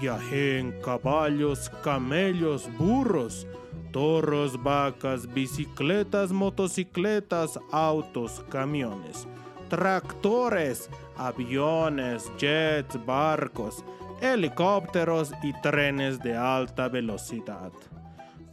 Viajé 0.01 0.61
en 0.61 0.81
caballos, 0.81 1.71
camellos, 1.83 2.69
burros, 2.79 3.47
toros, 3.91 4.63
vacas, 4.63 5.27
bicicletas, 5.33 6.31
motocicletas, 6.31 7.59
autos, 7.73 8.45
camiones, 8.49 9.27
tractores, 9.69 10.89
aviones, 11.17 12.31
jets, 12.39 13.05
barcos, 13.05 13.85
helicópteros 14.21 15.33
y 15.43 15.53
trenes 15.63 16.21
de 16.21 16.37
alta 16.37 16.89
velocidad. 16.89 17.73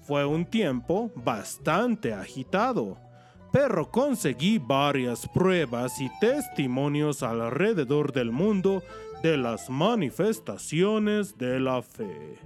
Fue 0.01 0.25
un 0.25 0.45
tiempo 0.45 1.11
bastante 1.15 2.13
agitado, 2.13 2.97
pero 3.51 3.89
conseguí 3.89 4.57
varias 4.57 5.27
pruebas 5.27 5.99
y 6.01 6.09
testimonios 6.19 7.23
alrededor 7.23 8.11
del 8.11 8.31
mundo 8.31 8.83
de 9.26 9.38
las 9.38 9.71
manifestaciones 9.71 11.36
de 11.36 11.59
la 11.59 11.82
fe. 11.82 12.38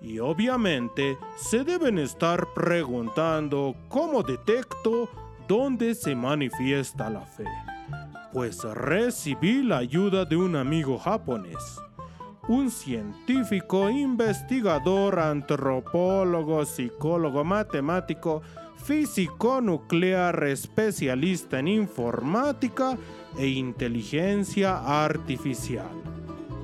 Y 0.00 0.18
obviamente 0.18 1.16
se 1.36 1.62
deben 1.62 2.00
estar 2.00 2.52
preguntando 2.52 3.76
cómo 3.88 4.24
detecto 4.24 5.08
dónde 5.46 5.94
se 5.94 6.16
manifiesta 6.16 7.08
la 7.10 7.20
fe. 7.20 7.46
Pues 8.32 8.64
recibí 8.64 9.62
la 9.62 9.78
ayuda 9.78 10.24
de 10.24 10.36
un 10.36 10.56
amigo 10.56 10.98
japonés, 10.98 11.80
un 12.48 12.72
científico, 12.72 13.88
investigador, 13.88 15.20
antropólogo, 15.20 16.64
psicólogo, 16.64 17.44
matemático, 17.44 18.42
físico 18.82 19.60
nuclear, 19.60 20.42
especialista 20.42 21.60
en 21.60 21.68
informática 21.68 22.98
e 23.38 23.48
inteligencia 23.48 25.04
artificial 25.04 25.90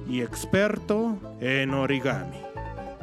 y 0.09 0.23
experto 0.23 1.19
en 1.41 1.75
origami. 1.75 2.39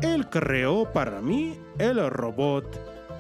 Él 0.02 0.28
creó 0.30 0.92
para 0.92 1.22
mí 1.22 1.58
el 1.80 2.10
robot 2.10 2.66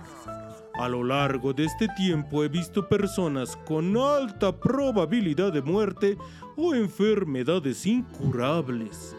A 0.79 0.87
lo 0.87 1.03
largo 1.03 1.53
de 1.53 1.65
este 1.65 1.87
tiempo 1.97 2.43
he 2.43 2.49
visto 2.49 2.87
personas 2.87 3.57
con 3.65 3.97
alta 3.97 4.55
probabilidad 4.55 5.51
de 5.51 5.63
muerte 5.63 6.17
o 6.55 6.75
enfermedades 6.75 7.85
incurables. 7.87 9.15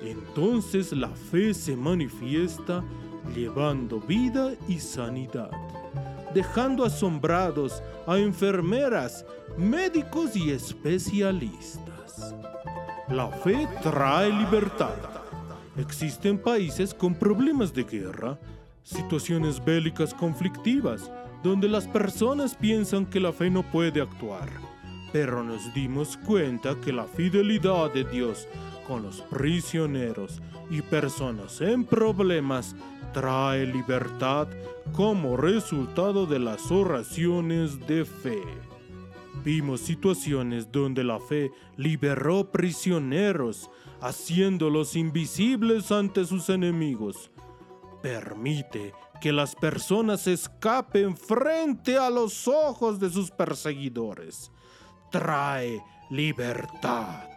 Entonces 0.00 0.92
la 0.92 1.10
fe 1.10 1.52
se 1.52 1.76
manifiesta 1.76 2.82
llevando 3.34 4.00
vida 4.00 4.52
y 4.66 4.78
sanidad, 4.78 5.50
dejando 6.32 6.84
asombrados 6.84 7.82
a 8.06 8.16
enfermeras, 8.16 9.26
médicos 9.58 10.34
y 10.36 10.50
especialistas. 10.52 12.34
La 13.08 13.28
fe 13.28 13.68
trae 13.82 14.32
libertad. 14.32 14.96
Existen 15.76 16.38
países 16.38 16.94
con 16.94 17.14
problemas 17.14 17.74
de 17.74 17.84
guerra, 17.84 18.38
situaciones 18.84 19.64
bélicas 19.64 20.14
conflictivas, 20.14 21.10
donde 21.42 21.68
las 21.68 21.88
personas 21.88 22.54
piensan 22.54 23.06
que 23.06 23.18
la 23.18 23.32
fe 23.32 23.50
no 23.50 23.62
puede 23.62 24.00
actuar. 24.00 24.48
Pero 25.12 25.42
nos 25.42 25.74
dimos 25.74 26.16
cuenta 26.18 26.76
que 26.80 26.92
la 26.92 27.04
fidelidad 27.04 27.92
de 27.92 28.04
Dios 28.04 28.46
con 28.86 29.02
los 29.02 29.20
prisioneros 29.22 30.40
y 30.70 30.82
personas 30.82 31.60
en 31.60 31.84
problemas 31.84 32.76
trae 33.12 33.66
libertad 33.66 34.48
como 34.92 35.36
resultado 35.36 36.26
de 36.26 36.38
las 36.38 36.70
oraciones 36.70 37.86
de 37.86 38.04
fe. 38.04 38.42
Vimos 39.44 39.80
situaciones 39.80 40.70
donde 40.70 41.04
la 41.04 41.20
fe 41.20 41.50
liberó 41.76 42.50
prisioneros, 42.50 43.70
haciéndolos 44.00 44.96
invisibles 44.96 45.92
ante 45.92 46.24
sus 46.24 46.48
enemigos. 46.48 47.30
Permite 48.04 48.92
que 49.18 49.32
las 49.32 49.54
personas 49.54 50.26
escapen 50.26 51.16
frente 51.16 51.96
a 51.96 52.10
los 52.10 52.46
ojos 52.46 53.00
de 53.00 53.08
sus 53.08 53.30
perseguidores. 53.30 54.52
Trae 55.10 55.82
libertad. 56.10 57.30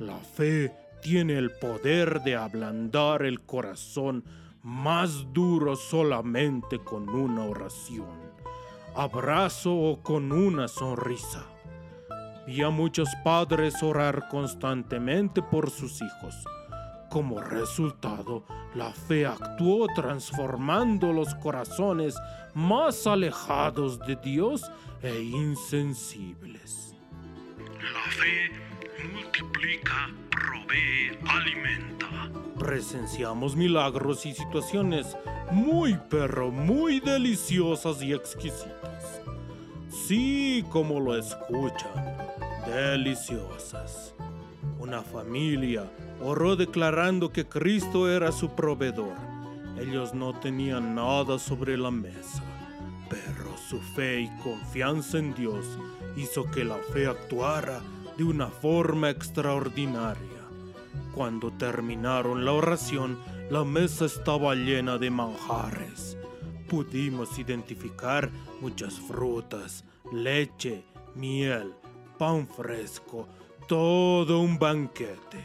La 0.00 0.16
fe 0.16 0.74
tiene 1.00 1.38
el 1.38 1.52
poder 1.52 2.22
de 2.22 2.34
ablandar 2.34 3.22
el 3.22 3.42
corazón 3.42 4.24
más 4.64 5.32
duro 5.32 5.76
solamente 5.76 6.80
con 6.80 7.08
una 7.08 7.44
oración, 7.44 8.18
abrazo 8.96 9.72
o 9.72 10.02
con 10.02 10.32
una 10.32 10.66
sonrisa. 10.66 11.46
Vi 12.48 12.60
a 12.62 12.70
muchos 12.70 13.08
padres 13.22 13.80
orar 13.80 14.26
constantemente 14.28 15.40
por 15.40 15.70
sus 15.70 16.02
hijos. 16.02 16.34
Como 17.10 17.40
resultado, 17.40 18.44
la 18.76 18.92
fe 18.92 19.26
actuó 19.26 19.88
transformando 19.96 21.12
los 21.12 21.34
corazones 21.34 22.14
más 22.54 23.04
alejados 23.04 23.98
de 23.98 24.14
Dios 24.14 24.62
e 25.02 25.20
insensibles. 25.20 26.94
La 27.58 28.12
fe 28.12 28.52
multiplica, 29.12 30.14
provee, 30.30 31.18
alimenta. 31.26 32.30
Presenciamos 32.56 33.56
milagros 33.56 34.24
y 34.24 34.32
situaciones 34.32 35.16
muy 35.50 35.98
pero 36.08 36.52
muy 36.52 37.00
deliciosas 37.00 38.02
y 38.02 38.12
exquisitas. 38.12 39.20
Sí, 39.88 40.64
como 40.70 41.00
lo 41.00 41.16
escuchan, 41.16 42.16
deliciosas. 42.66 44.14
Una 44.80 45.02
familia 45.02 45.84
oró 46.22 46.56
declarando 46.56 47.30
que 47.30 47.46
Cristo 47.46 48.10
era 48.10 48.32
su 48.32 48.48
proveedor. 48.56 49.14
Ellos 49.78 50.14
no 50.14 50.32
tenían 50.32 50.94
nada 50.94 51.38
sobre 51.38 51.76
la 51.76 51.90
mesa, 51.90 52.42
pero 53.10 53.54
su 53.68 53.78
fe 53.78 54.22
y 54.22 54.28
confianza 54.42 55.18
en 55.18 55.34
Dios 55.34 55.66
hizo 56.16 56.50
que 56.50 56.64
la 56.64 56.78
fe 56.78 57.06
actuara 57.06 57.82
de 58.16 58.24
una 58.24 58.46
forma 58.46 59.10
extraordinaria. 59.10 60.40
Cuando 61.14 61.50
terminaron 61.50 62.46
la 62.46 62.52
oración, 62.52 63.18
la 63.50 63.64
mesa 63.64 64.06
estaba 64.06 64.54
llena 64.54 64.96
de 64.96 65.10
manjares. 65.10 66.16
Pudimos 66.70 67.38
identificar 67.38 68.30
muchas 68.62 68.98
frutas, 68.98 69.84
leche, 70.10 70.84
miel, 71.14 71.74
pan 72.16 72.48
fresco, 72.48 73.28
todo 73.70 74.40
un 74.40 74.58
banquete. 74.58 75.38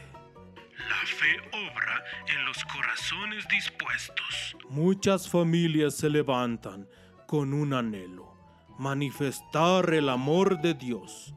La 0.90 1.06
fe 1.06 1.38
obra 1.52 2.04
en 2.28 2.44
los 2.46 2.58
corazones 2.66 3.48
dispuestos. 3.48 4.58
Muchas 4.68 5.30
familias 5.30 5.94
se 5.94 6.10
levantan 6.10 6.90
con 7.28 7.54
un 7.54 7.72
anhelo, 7.72 8.34
manifestar 8.80 9.94
el 9.94 10.10
amor 10.10 10.60
de 10.60 10.74
Dios. 10.74 11.36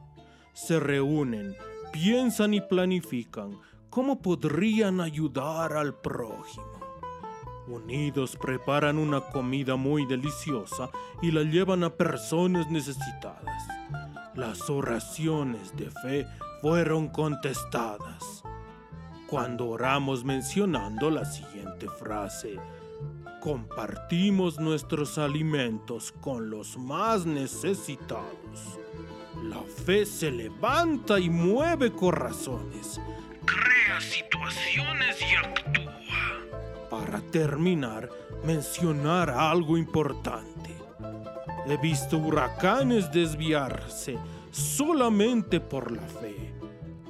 Se 0.55 0.81
reúnen, 0.81 1.55
piensan 1.93 2.55
y 2.55 2.63
planifican 2.63 3.59
cómo 3.91 4.23
podrían 4.23 5.03
ayudar 5.03 5.75
al 5.75 5.95
prójimo. 5.95 6.73
Unidos 7.67 8.35
preparan 8.41 8.97
una 8.97 9.21
comida 9.21 9.77
muy 9.77 10.07
deliciosa 10.07 10.89
y 11.21 11.33
la 11.33 11.43
llevan 11.43 11.85
a 11.85 11.91
personas 11.91 12.71
necesitadas. 12.71 13.69
Las 14.35 14.71
oraciones 14.71 15.77
de 15.77 15.91
fe 15.91 16.27
fueron 16.61 17.09
contestadas. 17.09 18.43
Cuando 19.27 19.69
oramos 19.69 20.25
mencionando 20.25 21.11
la 21.11 21.25
siguiente 21.25 21.87
frase, 21.89 22.59
compartimos 23.41 24.59
nuestros 24.59 25.19
alimentos 25.19 26.13
con 26.21 26.51
los 26.51 26.77
más 26.79 27.27
necesitados. 27.27 28.79
La 29.45 29.63
fe 29.85 30.05
se 30.05 30.31
levanta 30.31 31.21
y 31.21 31.31
mueve 31.31 31.93
corazones. 31.93 33.01
Crea 33.45 34.01
situaciones 34.01 35.21
y 35.21 35.37
actúa. 35.37 36.01
Para 36.91 37.21
terminar, 37.31 38.09
mencionar 38.45 39.31
algo 39.31 39.77
importante. 39.77 40.75
He 41.67 41.77
visto 41.77 42.17
huracanes 42.17 43.13
desviarse 43.13 44.19
solamente 44.51 45.61
por 45.61 45.93
la 45.93 46.03
fe. 46.03 46.55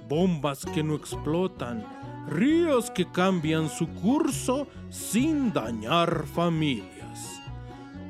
Bombas 0.09 0.65
que 0.65 0.83
no 0.83 0.95
explotan, 0.95 1.85
ríos 2.29 2.91
que 2.91 3.11
cambian 3.11 3.69
su 3.69 3.89
curso 3.89 4.67
sin 4.91 5.53
dañar 5.53 6.27
familias. 6.27 7.41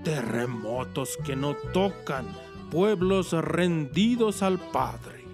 Terremotos 0.04 1.18
que 1.24 1.36
no 1.36 1.54
tocan 1.72 2.26
pueblos 2.70 3.32
rendidos 3.32 4.42
al 4.42 4.58
Padre. 4.58 5.24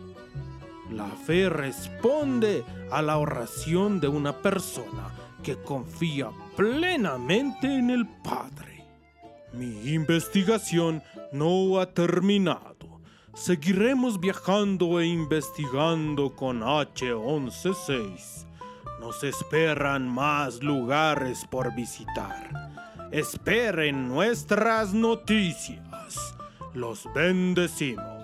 La 0.90 1.08
fe 1.08 1.48
responde 1.48 2.64
a 2.90 3.02
la 3.02 3.18
oración 3.18 4.00
de 4.00 4.08
una 4.08 4.32
persona 4.32 5.10
que 5.42 5.56
confía 5.56 6.30
plenamente 6.56 7.66
en 7.66 7.90
el 7.90 8.06
Padre. 8.06 8.84
Mi 9.52 9.92
investigación 9.92 11.02
no 11.32 11.78
ha 11.78 11.86
terminado. 11.86 12.73
Seguiremos 13.34 14.20
viajando 14.20 15.00
e 15.00 15.06
investigando 15.06 16.34
con 16.36 16.60
H116. 16.60 18.46
Nos 19.00 19.24
esperan 19.24 20.08
más 20.08 20.62
lugares 20.62 21.44
por 21.50 21.74
visitar. 21.74 22.70
Esperen 23.10 24.06
nuestras 24.06 24.94
noticias. 24.94 26.36
Los 26.74 27.08
bendecimos. 27.12 28.23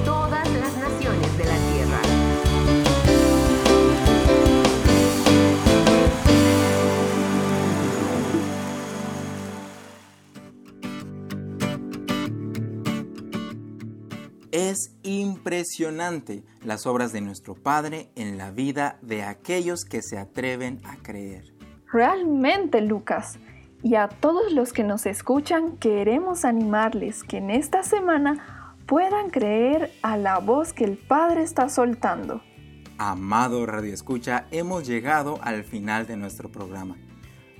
Impresionante 15.61 16.43
las 16.63 16.87
obras 16.87 17.13
de 17.13 17.21
nuestro 17.21 17.53
Padre 17.53 18.09
en 18.15 18.35
la 18.39 18.49
vida 18.49 18.97
de 19.03 19.21
aquellos 19.21 19.85
que 19.85 20.01
se 20.01 20.17
atreven 20.17 20.81
a 20.83 20.97
creer. 20.97 21.53
Realmente, 21.93 22.81
Lucas. 22.81 23.37
Y 23.83 23.93
a 23.93 24.07
todos 24.07 24.51
los 24.53 24.73
que 24.73 24.83
nos 24.83 25.05
escuchan, 25.05 25.77
queremos 25.77 26.45
animarles 26.45 27.23
que 27.23 27.37
en 27.37 27.51
esta 27.51 27.83
semana 27.83 28.75
puedan 28.87 29.29
creer 29.29 29.91
a 30.01 30.17
la 30.17 30.39
voz 30.39 30.73
que 30.73 30.83
el 30.83 30.97
Padre 30.97 31.43
está 31.43 31.69
soltando. 31.69 32.41
Amado 32.97 33.63
Radio 33.67 33.93
Escucha, 33.93 34.47
hemos 34.49 34.87
llegado 34.87 35.39
al 35.43 35.63
final 35.63 36.07
de 36.07 36.17
nuestro 36.17 36.51
programa. 36.51 36.97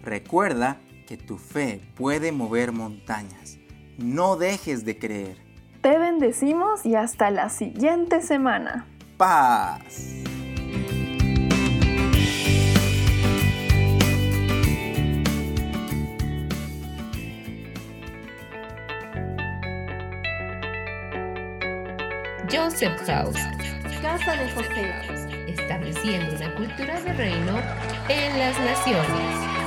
Recuerda 0.02 0.82
que 1.08 1.18
tu 1.18 1.38
fe 1.38 1.82
puede 1.96 2.32
mover 2.32 2.72
montañas. 2.72 3.60
No 4.00 4.38
dejes 4.38 4.86
de 4.86 4.98
creer. 4.98 5.51
Te 5.82 5.98
bendecimos 5.98 6.86
y 6.86 6.96
hasta 6.96 7.32
la 7.32 7.50
siguiente 7.50 8.22
semana. 8.22 8.86
Paz. 9.18 9.82
Joseph 22.52 23.02
House. 23.08 23.36
Casa 24.04 24.36
de 24.36 24.52
José. 24.52 24.92
Estableciendo 25.48 26.36
una 26.36 26.56
cultura 26.56 27.02
de 27.02 27.14
reino 27.14 27.60
en 28.08 28.38
las 28.38 28.60
naciones. 28.60 29.61